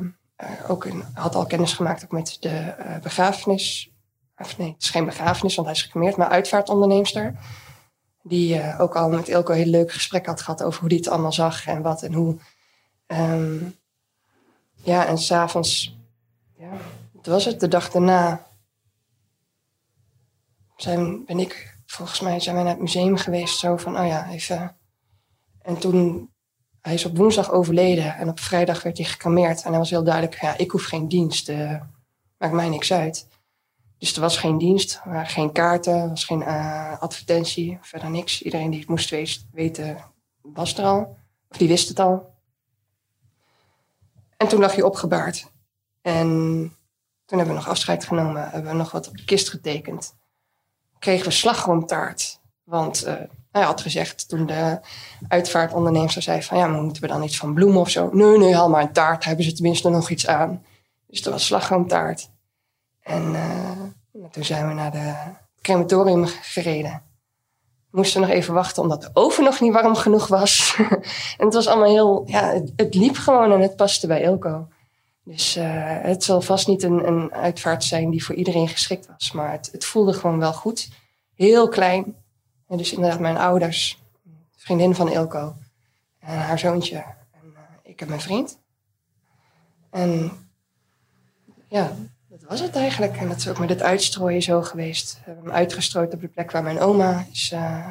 ook 0.69 0.85
een, 0.85 1.05
had 1.15 1.35
al 1.35 1.47
kennis 1.47 1.73
gemaakt 1.73 2.05
ook 2.05 2.13
met 2.13 2.37
de 2.41 2.49
eh, 2.49 2.99
begrafenis. 3.01 3.93
Of 4.39 4.59
nee, 4.59 4.73
het 4.73 4.83
is 4.83 4.91
geen 4.91 5.05
begrafenis, 5.05 5.55
want 5.55 5.67
hij 5.67 5.77
is 5.77 5.83
gecremeerd, 5.83 6.17
maar 6.17 6.29
uitvaartonderneemster. 6.29 7.35
Die 8.23 8.59
eh, 8.59 8.81
ook 8.81 8.97
al 8.97 9.09
met 9.09 9.29
Ilko 9.29 9.53
heel 9.53 9.67
leuk 9.67 9.93
gesprek 9.93 10.27
had 10.27 10.43
gehad 10.43 10.63
over 10.63 10.81
hoe 10.81 10.89
die 10.89 10.99
het 10.99 11.09
allemaal 11.09 11.33
zag 11.33 11.67
en 11.67 11.83
wat 11.83 12.03
en 12.03 12.13
hoe. 12.13 12.37
Ehm, 13.07 13.59
ja, 14.75 15.07
en 15.07 15.19
s'avonds, 15.19 15.97
ja, 16.57 16.71
wat 17.13 17.27
was 17.27 17.45
het? 17.45 17.61
De 17.61 17.69
dag 17.69 17.91
daarna 17.91 18.47
zijn, 20.77 21.25
ben 21.25 21.39
ik, 21.39 21.79
volgens 21.87 22.21
mij 22.21 22.41
zijn 22.41 22.55
wij 22.55 22.65
naar 22.65 22.73
het 22.73 22.83
museum 22.83 23.17
geweest. 23.17 23.59
Zo 23.59 23.77
van, 23.77 23.99
oh 23.99 24.07
ja, 24.07 24.31
even. 24.31 24.77
En 25.63 25.79
toen, 25.79 26.34
hij 26.85 26.95
is 26.95 27.05
op 27.05 27.17
woensdag 27.17 27.51
overleden 27.51 28.17
en 28.17 28.29
op 28.29 28.41
vrijdag 28.41 28.83
werd 28.83 28.97
hij 28.97 29.07
gecremeerd. 29.07 29.63
En 29.63 29.71
hij 29.71 29.79
was 29.79 29.91
heel 29.91 30.05
duidelijk, 30.05 30.41
ja, 30.41 30.57
ik 30.57 30.71
hoef 30.71 30.85
geen 30.85 31.09
dienst, 31.09 31.49
eh, 31.49 31.81
maakt 32.39 32.53
mij 32.53 32.69
niks 32.69 32.93
uit. 32.93 33.29
Dus 33.99 34.15
er 34.15 34.21
was 34.21 34.37
geen 34.37 34.59
dienst, 34.59 35.01
er 35.05 35.11
waren 35.11 35.27
geen 35.27 35.53
kaarten, 35.53 35.95
er 35.95 36.09
was 36.09 36.25
geen 36.25 36.43
eh, 36.43 37.01
advertentie, 37.01 37.79
verder 37.81 38.11
niks. 38.11 38.43
Iedereen 38.43 38.71
die 38.71 38.81
het 38.81 38.89
moest 38.89 39.15
weten, 39.53 39.97
was 40.43 40.79
er 40.79 40.85
al. 40.85 41.17
Of 41.49 41.57
die 41.57 41.69
wist 41.69 41.89
het 41.89 41.99
al. 41.99 42.35
En 44.37 44.49
toen 44.49 44.61
lag 44.61 44.75
hij 44.75 44.83
opgebaard. 44.83 45.53
En 46.03 46.29
toen 47.25 47.39
hebben 47.39 47.55
we 47.55 47.61
nog 47.61 47.69
afscheid 47.69 48.05
genomen. 48.05 48.51
Hebben 48.51 48.71
we 48.71 48.77
nog 48.77 48.91
wat 48.91 49.09
op 49.09 49.17
de 49.17 49.25
kist 49.25 49.51
getekend. 49.51 50.17
Kregen 50.99 51.27
we 51.27 51.33
slagroomtaart. 51.33 52.41
Want 52.65 53.07
uh, 53.07 53.15
hij 53.55 53.63
had 53.63 53.81
gezegd 53.81 54.29
toen 54.29 54.47
de 54.47 54.79
uitvaartondernemer 55.29 56.23
zei 56.23 56.43
van... 56.43 56.59
ja, 56.59 56.67
maar 56.67 56.83
moeten 56.83 57.03
we 57.03 57.09
dan 57.09 57.23
iets 57.23 57.37
van 57.37 57.55
bloemen 57.55 57.81
of 57.81 57.89
zo? 57.89 58.11
Nee, 58.13 58.39
nee, 58.39 58.55
haal 58.55 58.69
maar 58.69 58.83
een 58.83 58.93
taart. 58.93 59.25
Hebben 59.25 59.45
ze 59.45 59.53
tenminste 59.53 59.89
nog 59.89 60.11
iets 60.11 60.27
aan. 60.27 60.65
Dus 61.07 61.23
dat 61.23 61.33
was 61.33 61.47
slagroomtaart. 61.47 62.31
En 63.03 63.23
uh, 63.33 64.25
toen 64.31 64.45
zijn 64.45 64.69
we 64.69 64.75
naar 64.75 64.91
de 64.91 65.15
crematorium 65.61 66.27
gereden. 66.27 67.03
Moesten 67.91 68.21
nog 68.21 68.31
even 68.31 68.55
wachten 68.55 68.83
omdat 68.83 69.03
de 69.03 69.11
oven 69.13 69.45
nog 69.45 69.61
niet 69.61 69.73
warm 69.73 69.95
genoeg 69.95 70.27
was. 70.27 70.77
en 71.39 71.45
het 71.45 71.55
was 71.55 71.67
allemaal 71.67 71.91
heel... 71.91 72.23
Ja, 72.27 72.63
het, 72.77 72.95
liep 72.95 73.17
gewoon 73.17 73.53
en 73.53 73.61
het 73.61 73.77
paste 73.77 74.07
bij 74.07 74.23
Ilko. 74.23 74.69
Dus 75.25 75.57
uh, 75.57 75.65
het 76.03 76.25
zal 76.25 76.41
vast 76.41 76.67
niet 76.67 76.83
een, 76.83 77.07
een 77.07 77.33
uitvaart 77.33 77.85
zijn 77.85 78.11
die 78.11 78.25
voor 78.25 78.35
iedereen 78.35 78.69
geschikt 78.69 79.07
was. 79.07 79.33
Maar 79.33 79.53
het, 79.53 79.69
het 79.73 79.85
voelde 79.85 80.13
gewoon 80.13 80.39
wel 80.39 80.53
goed. 80.53 80.89
Heel 81.35 81.69
klein. 81.69 82.23
En 82.75 82.81
dus 82.81 82.93
inderdaad 82.93 83.21
mijn 83.21 83.37
ouders, 83.37 84.03
vriendin 84.57 84.95
van 84.95 85.11
Ilko 85.11 85.55
en 86.19 86.39
haar 86.39 86.59
zoontje. 86.59 86.97
En 86.97 87.53
uh, 87.53 87.59
ik 87.83 88.01
heb 88.01 88.09
mijn 88.09 88.21
vriend. 88.21 88.59
En 89.91 90.33
ja, 91.69 91.93
dat 92.29 92.43
was 92.43 92.61
het 92.61 92.77
eigenlijk. 92.77 93.17
En 93.17 93.29
dat 93.29 93.37
is 93.37 93.49
ook 93.49 93.59
met 93.59 93.69
het 93.69 93.83
uitstrooien 93.83 94.43
zo 94.43 94.63
geweest. 94.63 95.15
We 95.15 95.21
hebben 95.25 95.45
hem 95.45 95.53
uitgestrooid 95.53 96.15
op 96.15 96.21
de 96.21 96.29
plek 96.29 96.51
waar 96.51 96.63
mijn 96.63 96.81
oma 96.81 97.27
is, 97.33 97.53
uh, 97.53 97.89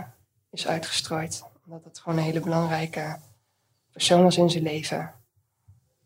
is 0.51 0.67
uitgestrooid. 0.67 1.43
Omdat 1.65 1.83
het 1.83 1.99
gewoon 1.99 2.17
een 2.17 2.23
hele 2.23 2.39
belangrijke 2.39 3.19
persoon 3.91 4.23
was 4.23 4.37
in 4.37 4.49
zijn 4.49 4.63
leven. 4.63 5.13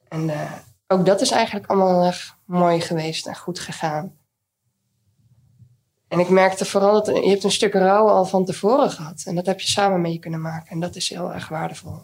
En 0.07 0.27
uh, 0.27 0.51
ook 0.87 1.05
dat 1.05 1.21
is 1.21 1.31
eigenlijk 1.31 1.67
allemaal 1.67 2.05
erg 2.05 2.37
mooi 2.45 2.81
geweest 2.81 3.27
en 3.27 3.35
goed 3.35 3.59
gegaan. 3.59 4.17
En 6.07 6.19
ik 6.19 6.29
merkte 6.29 6.65
vooral 6.65 7.03
dat 7.03 7.15
je 7.15 7.29
hebt 7.29 7.43
een 7.43 7.51
stuk 7.51 7.73
rouw 7.73 8.07
al 8.07 8.25
van 8.25 8.45
tevoren 8.45 8.91
gehad. 8.91 9.23
En 9.25 9.35
dat 9.35 9.45
heb 9.45 9.59
je 9.59 9.67
samen 9.67 10.01
mee 10.01 10.19
kunnen 10.19 10.41
maken. 10.41 10.71
En 10.71 10.79
dat 10.79 10.95
is 10.95 11.09
heel 11.09 11.33
erg 11.33 11.47
waardevol. 11.47 11.99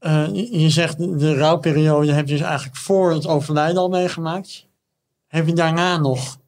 Uh, 0.00 0.28
je 0.50 0.70
zegt 0.70 0.98
de 0.98 1.36
rouwperiode 1.36 2.12
heb 2.12 2.28
je 2.28 2.34
dus 2.34 2.46
eigenlijk 2.46 2.76
voor 2.76 3.12
het 3.12 3.26
overlijden 3.26 3.76
al 3.76 3.88
meegemaakt. 3.88 4.66
Heb 5.26 5.46
je 5.46 5.52
daarna 5.52 5.98
nog 5.98 6.38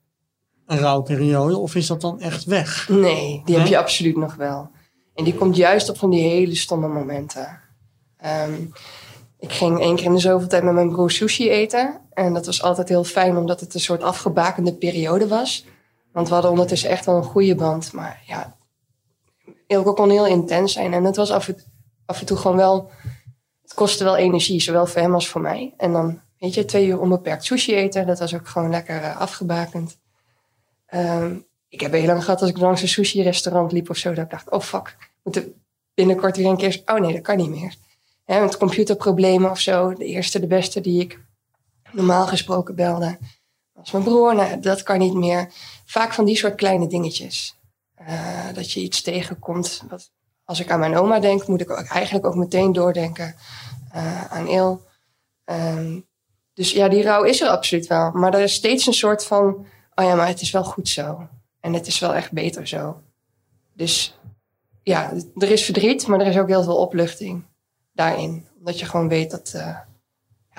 een 0.67 0.79
rouwperiode 0.79 1.57
of 1.57 1.75
is 1.75 1.87
dat 1.87 2.01
dan 2.01 2.21
echt 2.21 2.45
weg? 2.45 2.89
Nee, 2.89 3.43
die 3.45 3.59
heb 3.59 3.67
je 3.67 3.79
absoluut 3.79 4.17
nog 4.17 4.35
wel. 4.35 4.71
En 5.15 5.25
die 5.25 5.35
komt 5.35 5.57
juist 5.57 5.89
op 5.89 5.99
van 5.99 6.11
die 6.11 6.23
hele 6.23 6.55
stomme 6.55 6.89
momenten. 6.89 7.61
Um, 8.49 8.73
ik 9.39 9.53
ging 9.53 9.81
één 9.81 9.97
keer 9.97 10.05
in 10.05 10.15
de 10.15 10.19
zoveel 10.19 10.49
tijd 10.49 10.63
met 10.63 10.75
mijn 10.75 10.91
broer 10.91 11.11
sushi 11.11 11.51
eten. 11.51 12.01
En 12.13 12.35
dat 12.35 12.47
was 12.47 12.63
altijd 12.63 12.89
heel 12.89 13.05
fijn, 13.05 13.37
omdat 13.37 13.61
het 13.61 13.75
een 13.75 13.81
soort 13.81 14.03
afgebakende 14.03 14.75
periode 14.75 15.29
was. 15.29 15.65
Want 16.17 16.29
we 16.29 16.35
hadden 16.35 16.53
ondertussen 16.53 16.91
echt 16.91 17.05
wel 17.05 17.17
een 17.17 17.25
goede 17.25 17.55
band. 17.55 17.93
Maar 17.93 18.23
ja, 18.27 18.57
Ilko 19.67 19.93
kon 19.93 20.11
heel 20.11 20.27
intens 20.27 20.73
zijn. 20.73 20.93
En 20.93 21.05
het 21.05 21.17
was 21.17 21.31
af 21.31 21.49
en, 21.49 21.57
af 22.07 22.21
en 22.21 22.27
toe 22.27 22.37
gewoon 22.37 22.57
wel... 22.57 22.91
Het 23.63 23.75
kostte 23.75 24.05
wel 24.05 24.17
energie, 24.17 24.61
zowel 24.61 24.87
voor 24.87 25.01
hem 25.01 25.15
als 25.15 25.29
voor 25.29 25.41
mij. 25.41 25.75
En 25.77 25.93
dan, 25.93 26.21
weet 26.39 26.55
je, 26.55 26.65
twee 26.65 26.87
uur 26.87 27.01
onbeperkt 27.01 27.45
sushi 27.45 27.75
eten. 27.75 28.07
Dat 28.07 28.19
was 28.19 28.35
ook 28.35 28.49
gewoon 28.49 28.71
lekker 28.71 29.03
uh, 29.03 29.21
afgebakend. 29.21 29.99
Um, 30.95 31.47
ik 31.69 31.81
heb 31.81 31.93
heel 31.93 32.07
lang 32.07 32.25
gehad 32.25 32.41
als 32.41 32.51
ik 32.51 32.59
langs 32.59 32.83
een 32.83 32.89
sushi-restaurant 32.89 33.73
liep 33.73 33.91
of 33.91 33.97
zo. 33.97 34.15
Dat 34.15 34.25
ik 34.25 34.31
dacht, 34.31 34.51
oh 34.51 34.61
fuck, 34.61 34.97
moet 35.23 35.37
er 35.37 35.49
binnenkort 35.95 36.37
weer 36.37 36.47
een 36.47 36.57
keer... 36.57 36.83
Oh 36.87 37.01
nee, 37.01 37.13
dat 37.13 37.23
kan 37.23 37.37
niet 37.37 37.51
meer. 37.51 37.75
Hè, 38.25 38.41
met 38.41 38.57
computerproblemen 38.57 39.51
of 39.51 39.61
zo. 39.61 39.93
De 39.93 40.05
eerste, 40.05 40.41
de 40.41 40.47
beste 40.47 40.81
die 40.81 41.01
ik 41.01 41.21
normaal 41.93 42.27
gesproken 42.27 42.75
belde. 42.75 43.19
Was 43.87 43.95
mijn 43.95 44.05
broer, 44.05 44.35
nou, 44.35 44.61
dat 44.61 44.83
kan 44.83 44.99
niet 44.99 45.15
meer. 45.15 45.53
Vaak 45.85 46.13
van 46.13 46.25
die 46.25 46.37
soort 46.37 46.55
kleine 46.55 46.87
dingetjes. 46.87 47.59
Uh, 48.01 48.53
dat 48.55 48.73
je 48.73 48.81
iets 48.81 49.03
tegenkomt. 49.03 49.83
Wat, 49.89 50.11
als 50.45 50.61
ik 50.61 50.71
aan 50.71 50.79
mijn 50.79 50.97
oma 50.97 51.19
denk, 51.19 51.47
moet 51.47 51.61
ik 51.61 51.71
ook 51.71 51.87
eigenlijk 51.87 52.27
ook 52.27 52.35
meteen 52.35 52.73
doordenken 52.73 53.35
uh, 53.95 54.25
aan 54.25 54.49
Il. 54.49 54.85
Um, 55.45 56.07
dus 56.55 56.73
ja, 56.73 56.89
die 56.89 57.03
rouw 57.03 57.23
is 57.23 57.41
er 57.41 57.49
absoluut 57.49 57.87
wel. 57.87 58.11
Maar 58.11 58.35
er 58.35 58.41
is 58.41 58.55
steeds 58.55 58.87
een 58.87 58.95
soort 58.95 59.25
van, 59.25 59.67
oh 59.95 60.05
ja, 60.05 60.15
maar 60.15 60.29
het 60.29 60.41
is 60.41 60.51
wel 60.51 60.65
goed 60.65 60.89
zo. 60.89 61.29
En 61.61 61.73
het 61.73 61.87
is 61.87 61.99
wel 61.99 62.15
echt 62.15 62.33
beter 62.33 62.67
zo. 62.67 63.01
Dus 63.73 64.19
ja, 64.83 65.13
er 65.37 65.51
is 65.51 65.65
verdriet, 65.65 66.07
maar 66.07 66.21
er 66.21 66.27
is 66.27 66.39
ook 66.39 66.49
heel 66.49 66.63
veel 66.63 66.77
opluchting 66.77 67.45
daarin. 67.93 68.47
Omdat 68.59 68.79
je 68.79 68.87
gewoon 68.87 69.09
weet 69.09 69.31
dat 69.31 69.53
uh, 69.57 69.79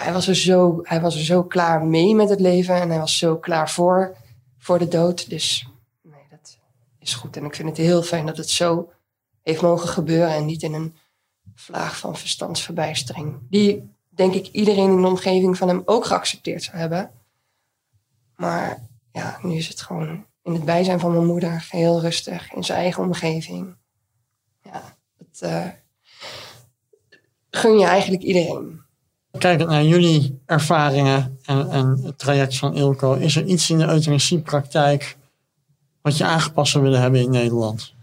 hij, 0.04 0.14
was 0.14 0.28
er 0.28 0.36
zo, 0.36 0.80
hij 0.84 1.02
was 1.02 1.16
er 1.16 1.24
zo 1.24 1.44
klaar 1.44 1.86
mee 1.86 2.16
met 2.16 2.30
het 2.30 2.40
leven 2.40 2.76
en 2.76 2.90
hij 2.90 3.00
was 3.00 3.18
zo 3.18 3.38
klaar 3.38 3.70
voor, 3.70 4.16
voor 4.58 4.80
de 4.80 4.88
dood. 4.88 5.30
Dus 5.30 5.68
nee, 6.02 6.22
dat 6.30 6.58
is 7.00 7.14
goed. 7.14 7.38
En 7.38 7.46
ik 7.46 7.56
vind 7.56 7.70
het 7.70 7.78
heel 7.78 8.02
fijn 8.02 8.26
dat 8.26 8.38
het 8.38 8.50
zo 8.50 8.92
heeft 9.44 9.62
mogen 9.62 9.90
gebeuren 9.90 10.36
en 10.36 10.46
niet 10.46 10.64
in 10.64 10.74
een 10.74 10.96
vlaag 11.56 11.98
van 11.98 12.18
verstandsverbijstering. 12.18 13.38
Die 13.50 13.90
denk 14.10 14.34
ik 14.34 14.48
iedereen 14.48 14.92
in 14.92 15.02
de 15.02 15.08
omgeving 15.08 15.58
van 15.58 15.68
hem 15.68 15.82
ook 15.86 16.06
geaccepteerd 16.06 16.64
zou 16.64 16.78
hebben. 16.78 17.12
Maar 18.36 18.88
ja, 19.12 19.40
nu 19.42 19.56
is 19.56 19.68
het 19.68 19.82
gewoon 19.82 20.26
in 20.44 20.54
het 20.54 20.66
bijzijn 20.66 21.00
van 21.00 21.12
mijn 21.12 21.26
moeder, 21.26 21.68
heel 21.70 22.02
rustig, 22.02 22.54
in 22.54 22.64
zijn 22.64 22.80
eigen 22.80 23.04
omgeving. 23.04 23.76
Ja, 24.64 24.98
het, 25.18 25.42
uh, 25.44 25.68
gun 27.50 27.78
je 27.78 27.86
eigenlijk 27.86 28.24
iedereen. 28.24 28.86
Kijkend 29.38 29.70
naar 29.70 29.84
jullie 29.84 30.40
ervaringen 30.46 31.40
en, 31.46 32.00
het 32.04 32.18
traject 32.18 32.58
van 32.58 32.76
Ilko, 32.76 33.14
is 33.14 33.36
er 33.36 33.46
iets 33.46 33.70
in 33.70 33.78
de 33.78 33.88
euthanasiepraktijk 33.88 35.18
wat 36.02 36.18
je 36.18 36.24
aangepast 36.24 36.72
zou 36.72 36.84
willen 36.84 37.02
hebben 37.02 37.22
in 37.22 37.30
Nederland? 37.30 37.94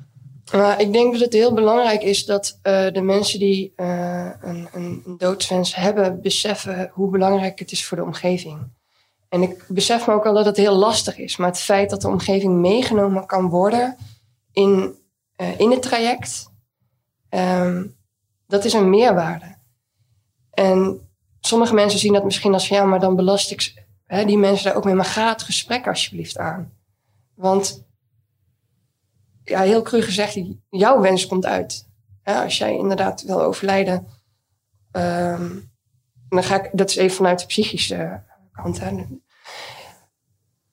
Nou, 0.53 0.81
ik 0.81 0.93
denk 0.93 1.13
dat 1.13 1.21
het 1.21 1.33
heel 1.33 1.55
belangrijk 1.55 2.03
is 2.03 2.25
dat 2.25 2.59
uh, 2.63 2.93
de 2.93 3.01
mensen 3.01 3.39
die 3.39 3.73
uh, 3.77 4.31
een, 4.41 4.69
een 4.73 5.03
doodswens 5.19 5.75
hebben, 5.75 6.21
beseffen 6.21 6.91
hoe 6.93 7.11
belangrijk 7.11 7.59
het 7.59 7.73
is 7.73 7.85
voor 7.87 7.97
de 7.97 8.03
omgeving. 8.05 8.59
En 9.29 9.43
ik 9.43 9.65
besef 9.69 10.07
me 10.07 10.13
ook 10.13 10.27
al 10.27 10.35
dat 10.35 10.45
het 10.45 10.57
heel 10.57 10.77
lastig 10.77 11.19
is, 11.19 11.37
maar 11.37 11.49
het 11.49 11.59
feit 11.61 11.91
dat 11.91 12.01
de 12.01 12.09
omgeving 12.09 12.55
meegenomen 12.55 13.27
kan 13.27 13.49
worden 13.49 13.97
in, 14.53 14.95
in 15.57 15.71
het 15.71 15.83
traject, 15.83 16.51
um, 17.31 17.97
dat 18.47 18.65
is 18.65 18.73
een 18.73 18.91
meerwaarde. 18.91 19.57
En 20.51 21.04
sommige 21.47 21.75
mensen 21.75 21.99
zien 21.99 22.13
dat 22.13 22.25
misschien 22.25 22.53
als 22.53 22.69
ja, 22.69 22.85
maar 22.85 23.01
dan 23.01 23.17
belast 23.17 23.51
ik 23.51 23.87
hè, 24.07 24.25
die 24.25 24.39
mensen 24.39 24.65
daar 24.65 24.77
ook 24.77 24.85
mee. 24.85 24.95
Maar 24.95 25.05
ga 25.05 25.29
het 25.29 25.43
gesprek 25.43 25.87
alsjeblieft 25.87 26.39
aan. 26.39 26.73
Want 27.35 27.85
ja, 29.45 29.61
heel 29.61 29.83
cru 29.83 30.03
gezegd, 30.03 30.39
jouw 30.69 31.01
wens 31.01 31.27
komt 31.27 31.47
uit. 31.47 31.89
als 32.23 32.59
jij 32.59 32.77
inderdaad 32.77 33.23
wil 33.23 33.43
overlijden, 33.43 34.07
um, 34.93 35.73
dan 36.29 36.43
ga 36.43 36.65
ik, 36.65 36.71
dat 36.73 36.91
is 36.91 36.97
even 36.97 37.17
vanuit 37.17 37.41
de 37.41 37.47
psychische 37.47 38.23
kant. 38.53 38.81
Hè. 38.81 39.07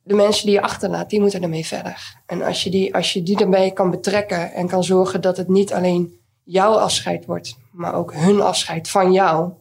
De 0.03 0.13
mensen 0.13 0.45
die 0.45 0.55
je 0.55 0.61
achterlaat, 0.61 1.09
die 1.09 1.21
moeten 1.21 1.41
ermee 1.41 1.65
verder. 1.65 2.21
En 2.25 2.41
als 2.41 2.63
je 2.63 2.69
die, 2.69 2.95
als 2.95 3.13
je 3.13 3.23
die 3.23 3.39
erbij 3.39 3.71
kan 3.71 3.91
betrekken 3.91 4.53
en 4.53 4.67
kan 4.67 4.83
zorgen 4.83 5.21
dat 5.21 5.37
het 5.37 5.47
niet 5.47 5.73
alleen 5.73 6.19
jouw 6.43 6.73
afscheid 6.73 7.25
wordt, 7.25 7.57
maar 7.71 7.93
ook 7.93 8.13
hun 8.13 8.41
afscheid 8.41 8.89
van 8.89 9.11
jou, 9.11 9.53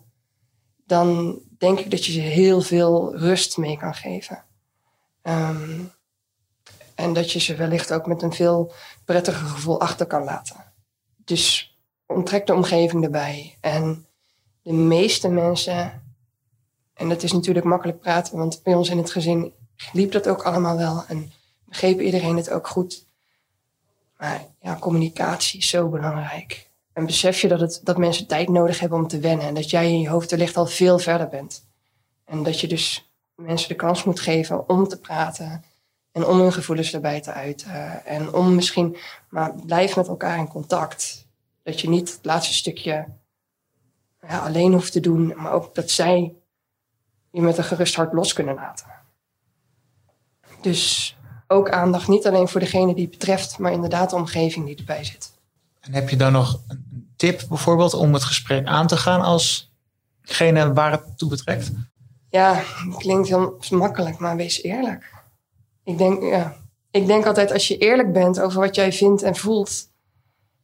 dan 0.90 1.38
denk 1.58 1.78
ik 1.78 1.90
dat 1.90 2.04
je 2.04 2.12
ze 2.12 2.20
heel 2.20 2.60
veel 2.60 3.16
rust 3.16 3.56
mee 3.56 3.78
kan 3.78 3.94
geven. 3.94 4.44
Um, 5.22 5.92
en 6.94 7.12
dat 7.12 7.32
je 7.32 7.38
ze 7.38 7.54
wellicht 7.54 7.92
ook 7.92 8.06
met 8.06 8.22
een 8.22 8.32
veel 8.32 8.72
prettiger 9.04 9.46
gevoel 9.46 9.80
achter 9.80 10.06
kan 10.06 10.24
laten. 10.24 10.72
Dus 11.24 11.76
onttrek 12.06 12.46
de 12.46 12.54
omgeving 12.54 13.04
erbij. 13.04 13.56
En 13.60 14.06
de 14.62 14.72
meeste 14.72 15.28
mensen, 15.28 16.02
en 16.94 17.08
dat 17.08 17.22
is 17.22 17.32
natuurlijk 17.32 17.66
makkelijk 17.66 18.00
praten, 18.00 18.36
want 18.36 18.62
bij 18.62 18.74
ons 18.74 18.88
in 18.88 18.98
het 18.98 19.10
gezin 19.10 19.52
liep 19.92 20.12
dat 20.12 20.28
ook 20.28 20.42
allemaal 20.42 20.76
wel 20.76 21.04
en 21.06 21.32
begreep 21.64 22.00
iedereen 22.00 22.36
het 22.36 22.50
ook 22.50 22.68
goed. 22.68 23.06
Maar 24.18 24.46
ja, 24.60 24.76
communicatie 24.76 25.58
is 25.58 25.68
zo 25.68 25.88
belangrijk. 25.88 26.69
En 27.00 27.06
besef 27.06 27.40
je 27.40 27.48
dat, 27.48 27.60
het, 27.60 27.80
dat 27.84 27.98
mensen 27.98 28.26
tijd 28.26 28.48
nodig 28.48 28.80
hebben 28.80 28.98
om 28.98 29.08
te 29.08 29.18
wennen. 29.18 29.46
En 29.46 29.54
dat 29.54 29.70
jij 29.70 29.88
in 29.88 30.00
je 30.00 30.08
hoofd 30.08 30.30
wellicht 30.30 30.56
al 30.56 30.66
veel 30.66 30.98
verder 30.98 31.28
bent. 31.28 31.66
En 32.24 32.42
dat 32.42 32.60
je 32.60 32.66
dus 32.66 33.12
mensen 33.34 33.68
de 33.68 33.74
kans 33.74 34.04
moet 34.04 34.20
geven 34.20 34.68
om 34.68 34.88
te 34.88 34.98
praten. 34.98 35.64
En 36.12 36.26
om 36.26 36.40
hun 36.40 36.52
gevoelens 36.52 36.92
erbij 36.92 37.20
te 37.20 37.32
uiten. 37.32 38.04
En 38.04 38.32
om 38.32 38.54
misschien, 38.54 38.96
maar 39.28 39.54
blijf 39.66 39.96
met 39.96 40.08
elkaar 40.08 40.38
in 40.38 40.48
contact. 40.48 41.26
Dat 41.62 41.80
je 41.80 41.88
niet 41.88 42.12
het 42.12 42.24
laatste 42.24 42.54
stukje 42.54 43.06
ja, 44.28 44.38
alleen 44.38 44.72
hoeft 44.72 44.92
te 44.92 45.00
doen. 45.00 45.32
Maar 45.36 45.52
ook 45.52 45.74
dat 45.74 45.90
zij 45.90 46.34
je 47.30 47.40
met 47.40 47.58
een 47.58 47.64
gerust 47.64 47.94
hart 47.94 48.12
los 48.12 48.32
kunnen 48.32 48.54
laten. 48.54 48.86
Dus 50.60 51.16
ook 51.46 51.70
aandacht 51.70 52.08
niet 52.08 52.26
alleen 52.26 52.48
voor 52.48 52.60
degene 52.60 52.94
die 52.94 53.04
het 53.04 53.18
betreft. 53.18 53.58
Maar 53.58 53.72
inderdaad 53.72 54.10
de 54.10 54.16
omgeving 54.16 54.66
die 54.66 54.76
erbij 54.76 55.04
zit. 55.04 55.38
En 55.80 55.94
heb 55.94 56.08
je 56.08 56.16
dan 56.16 56.32
nog 56.32 56.60
een 56.68 56.84
tip 57.20 57.42
bijvoorbeeld 57.48 57.94
om 57.94 58.12
het 58.12 58.24
gesprek 58.24 58.66
aan 58.66 58.86
te 58.86 58.96
gaan 58.96 59.20
als 59.20 59.72
waar 60.74 60.90
het 60.90 61.18
toe 61.18 61.28
betrekt? 61.28 61.70
Ja, 62.28 62.62
klinkt 62.96 63.28
heel 63.28 63.56
makkelijk, 63.70 64.18
maar 64.18 64.36
wees 64.36 64.62
eerlijk. 64.62 65.12
Ik 65.84 65.98
denk, 65.98 66.22
ja, 66.22 66.56
ik 66.90 67.06
denk 67.06 67.26
altijd 67.26 67.52
als 67.52 67.68
je 67.68 67.78
eerlijk 67.78 68.12
bent 68.12 68.40
over 68.40 68.60
wat 68.60 68.74
jij 68.74 68.92
vindt 68.92 69.22
en 69.22 69.36
voelt 69.36 69.88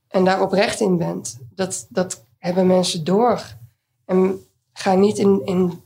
en 0.09 0.25
daar 0.25 0.40
oprecht 0.40 0.81
in 0.81 0.97
bent, 0.97 1.38
dat, 1.55 1.87
dat 1.88 2.25
hebben 2.38 2.66
mensen 2.66 3.05
door. 3.05 3.42
En 4.05 4.47
ga 4.73 4.95
niet 4.95 5.19
in, 5.19 5.42
in, 5.45 5.83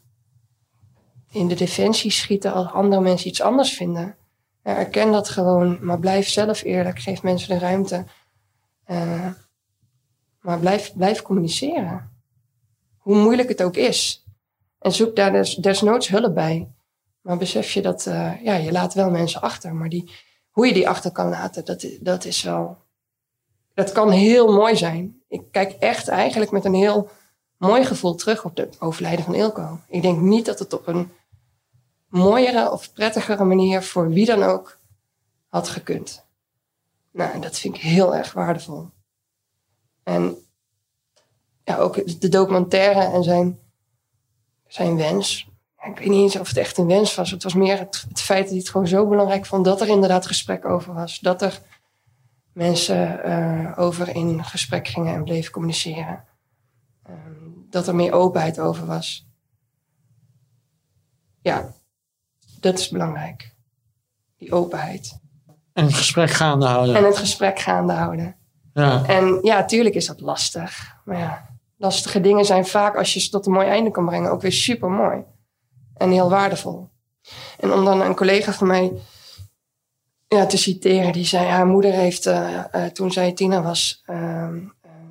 in 1.31 1.49
de 1.49 1.55
defensie 1.55 2.11
schieten 2.11 2.53
als 2.53 2.73
andere 2.73 3.03
mensen 3.03 3.29
iets 3.29 3.43
anders 3.43 3.73
vinden. 3.73 4.17
Erken 4.63 5.13
dat 5.13 5.29
gewoon, 5.29 5.79
maar 5.81 5.99
blijf 5.99 6.29
zelf 6.29 6.63
eerlijk. 6.63 6.99
Geef 6.99 7.23
mensen 7.23 7.49
de 7.49 7.59
ruimte. 7.59 8.05
Uh, 8.91 9.27
maar 10.41 10.59
blijf, 10.59 10.95
blijf 10.95 11.23
communiceren. 11.23 12.11
Hoe 12.99 13.17
moeilijk 13.17 13.49
het 13.49 13.63
ook 13.63 13.77
is. 13.77 14.25
En 14.79 14.93
zoek 14.93 15.17
daar 15.17 15.33
des, 15.33 15.55
desnoods 15.55 16.09
hulp 16.09 16.35
bij. 16.35 16.69
Maar 17.21 17.37
besef 17.37 17.73
je 17.73 17.83
dat, 17.83 18.07
uh, 18.07 18.43
ja, 18.45 18.55
je 18.55 18.73
laat 18.73 18.95
wel 18.95 19.11
mensen 19.11 19.41
achter. 19.41 19.75
Maar 19.75 19.89
die, 19.89 20.11
hoe 20.51 20.67
je 20.67 20.73
die 20.73 20.89
achter 20.89 21.11
kan 21.11 21.29
laten, 21.29 21.65
dat, 21.65 21.87
dat 22.01 22.25
is 22.25 22.43
wel. 22.43 22.79
Dat 23.75 23.93
kan 23.93 24.11
heel 24.11 24.53
mooi 24.53 24.77
zijn. 24.77 25.23
Ik 25.29 25.43
kijk 25.51 25.73
echt 25.73 26.09
eigenlijk 26.09 26.51
met 26.51 26.65
een 26.65 26.75
heel 26.75 27.09
mooi 27.57 27.85
gevoel 27.85 28.15
terug 28.15 28.45
op 28.45 28.57
het 28.57 28.81
overlijden 28.81 29.25
van 29.25 29.35
Ilko. 29.35 29.79
Ik 29.89 30.03
denk 30.03 30.21
niet 30.21 30.47
dat 30.47 30.59
het 30.59 30.73
op 30.73 30.87
een 30.87 31.11
mooiere 32.09 32.71
of 32.71 32.93
prettigere 32.93 33.45
manier 33.45 33.83
voor 33.83 34.09
wie 34.09 34.27
dan 34.27 34.43
ook 34.43 34.79
had 35.49 35.69
gekund. 35.69 36.25
Nou, 37.11 37.41
dat 37.41 37.59
vind 37.59 37.75
ik 37.75 37.81
heel 37.81 38.15
erg 38.15 38.33
waardevol. 38.33 38.89
En 40.03 40.37
ja, 41.65 41.77
ook 41.77 42.21
de 42.21 42.29
documentaire 42.29 43.01
en 43.01 43.23
zijn, 43.23 43.59
zijn 44.67 44.97
wens. 44.97 45.49
Ik 45.83 45.99
weet 45.99 46.09
niet 46.09 46.23
eens 46.23 46.37
of 46.37 46.49
het 46.49 46.57
echt 46.57 46.79
een 46.79 46.87
wens 46.87 47.15
was. 47.15 47.31
Het 47.31 47.43
was 47.43 47.55
meer 47.55 47.79
het, 47.79 48.05
het 48.09 48.21
feit 48.21 48.41
dat 48.41 48.51
hij 48.51 48.59
het 48.59 48.69
gewoon 48.69 48.87
zo 48.87 49.09
belangrijk 49.09 49.47
vond 49.47 49.65
dat 49.65 49.81
er 49.81 49.89
inderdaad 49.89 50.27
gesprek 50.27 50.65
over 50.65 50.95
was. 50.95 51.19
Dat 51.19 51.43
er 51.43 51.61
mensen 52.53 53.21
uh, 53.29 53.79
over 53.79 54.15
in 54.15 54.45
gesprek 54.45 54.89
gingen 54.89 55.15
en 55.15 55.25
bleven 55.25 55.53
communiceren. 55.53 56.25
Um, 57.09 57.67
dat 57.71 57.87
er 57.87 57.95
meer 57.95 58.13
openheid 58.13 58.61
over 58.61 58.87
was. 58.87 59.29
Ja, 61.41 61.73
dat 62.61 62.79
is 62.79 62.89
belangrijk. 62.89 63.55
Die 64.37 64.53
openheid. 64.53 65.19
En 65.73 65.85
het 65.85 65.95
gesprek 65.95 66.31
gaande 66.31 66.67
houden. 66.67 66.95
En 66.95 67.05
het 67.05 67.19
gesprek 67.19 67.59
gaande 67.59 67.93
houden. 67.93 68.37
En 69.07 69.39
ja, 69.43 69.65
tuurlijk 69.65 69.95
is 69.95 70.07
dat 70.07 70.21
lastig. 70.21 70.97
Maar 71.05 71.19
ja, 71.19 71.49
lastige 71.77 72.21
dingen 72.21 72.45
zijn 72.45 72.67
vaak, 72.67 72.97
als 72.97 73.15
je 73.15 73.21
ze 73.21 73.31
tot 73.31 73.47
een 73.47 73.53
mooi 73.53 73.67
einde 73.67 73.91
kan 73.91 74.07
brengen, 74.07 74.31
ook 74.31 74.43
weer 74.43 74.53
super 74.53 74.91
mooi. 74.91 75.23
En 75.97 76.11
heel 76.11 76.31
waardevol. 76.31 76.89
En 77.59 77.73
om 77.73 77.85
dan 77.85 78.01
een 78.01 78.15
collega 78.15 78.53
van 78.53 78.67
mij 78.67 78.93
ja, 80.29 80.47
te 80.47 80.57
citeren, 80.57 81.13
die 81.13 81.27
zei: 81.27 81.47
haar 81.47 81.67
moeder 81.67 81.93
heeft 81.93 82.27
uh, 82.27 82.65
uh, 82.75 82.85
toen 82.85 83.13
zij 83.13 83.33
tiener 83.33 83.63
was, 83.63 84.03
uh, 84.07 84.49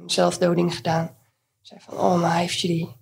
zelfdoding 0.06 0.76
gedaan. 0.76 1.16
Zei 1.62 1.80
van: 1.80 1.98
Oh, 1.98 2.22
maar 2.22 2.38
heeft 2.38 2.60
jullie 2.60 2.96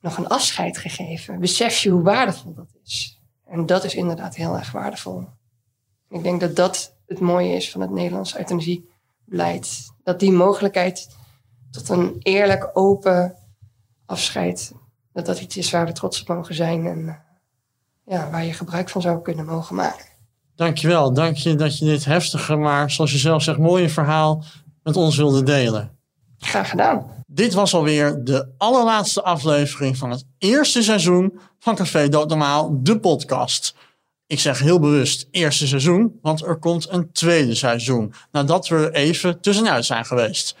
nog 0.00 0.16
een 0.16 0.28
afscheid 0.28 0.78
gegeven? 0.78 1.40
Besef 1.40 1.78
je 1.78 1.90
hoe 1.90 2.02
waardevol 2.02 2.54
dat 2.54 2.74
is? 2.84 3.20
En 3.46 3.66
dat 3.66 3.84
is 3.84 3.94
inderdaad 3.94 4.36
heel 4.36 4.56
erg 4.56 4.72
waardevol. 4.72 5.24
Ik 6.08 6.22
denk 6.22 6.40
dat 6.40 6.56
dat 6.56 6.96
het 7.06 7.20
mooie 7.20 7.54
is 7.54 7.70
van 7.70 7.80
het 7.80 7.90
Nederlands 7.90 8.34
euthanasiebeleid. 9.30 9.92
Dat 10.02 10.20
die 10.20 10.32
mogelijkheid 10.32 11.08
tot 11.70 11.88
een 11.88 12.16
eerlijk, 12.18 12.70
open 12.72 13.34
afscheid, 14.06 14.72
dat 15.12 15.26
dat 15.26 15.40
iets 15.40 15.56
is 15.56 15.70
waar 15.70 15.86
we 15.86 15.92
trots 15.92 16.20
op 16.20 16.28
mogen 16.28 16.54
zijn 16.54 16.86
en 16.86 17.18
ja, 18.06 18.30
waar 18.30 18.44
je 18.44 18.52
gebruik 18.52 18.88
van 18.88 19.02
zou 19.02 19.22
kunnen 19.22 19.46
mogen 19.46 19.76
maken. 19.76 20.06
Dankjewel. 20.54 21.12
Dank 21.12 21.36
je 21.36 21.54
dat 21.54 21.78
je 21.78 21.84
dit 21.84 22.04
heftige, 22.04 22.56
maar 22.56 22.90
zoals 22.90 23.12
je 23.12 23.18
zelf 23.18 23.42
zegt, 23.42 23.58
mooie 23.58 23.88
verhaal 23.88 24.44
met 24.82 24.96
ons 24.96 25.16
wilde 25.16 25.42
delen. 25.42 25.98
Graag 26.38 26.70
gedaan. 26.70 27.18
Dit 27.26 27.54
was 27.54 27.74
alweer 27.74 28.24
de 28.24 28.54
allerlaatste 28.58 29.22
aflevering 29.22 29.96
van 29.96 30.10
het 30.10 30.24
eerste 30.38 30.82
seizoen 30.82 31.40
van 31.58 31.74
Café 31.74 32.08
Doodnormaal, 32.08 32.82
de 32.82 33.00
podcast. 33.00 33.74
Ik 34.30 34.40
zeg 34.40 34.58
heel 34.58 34.80
bewust 34.80 35.28
eerste 35.30 35.66
seizoen, 35.66 36.18
want 36.22 36.44
er 36.44 36.58
komt 36.58 36.90
een 36.90 37.12
tweede 37.12 37.54
seizoen. 37.54 38.12
Nadat 38.32 38.68
we 38.68 38.90
even 38.92 39.40
tussenuit 39.40 39.84
zijn 39.84 40.04
geweest. 40.04 40.56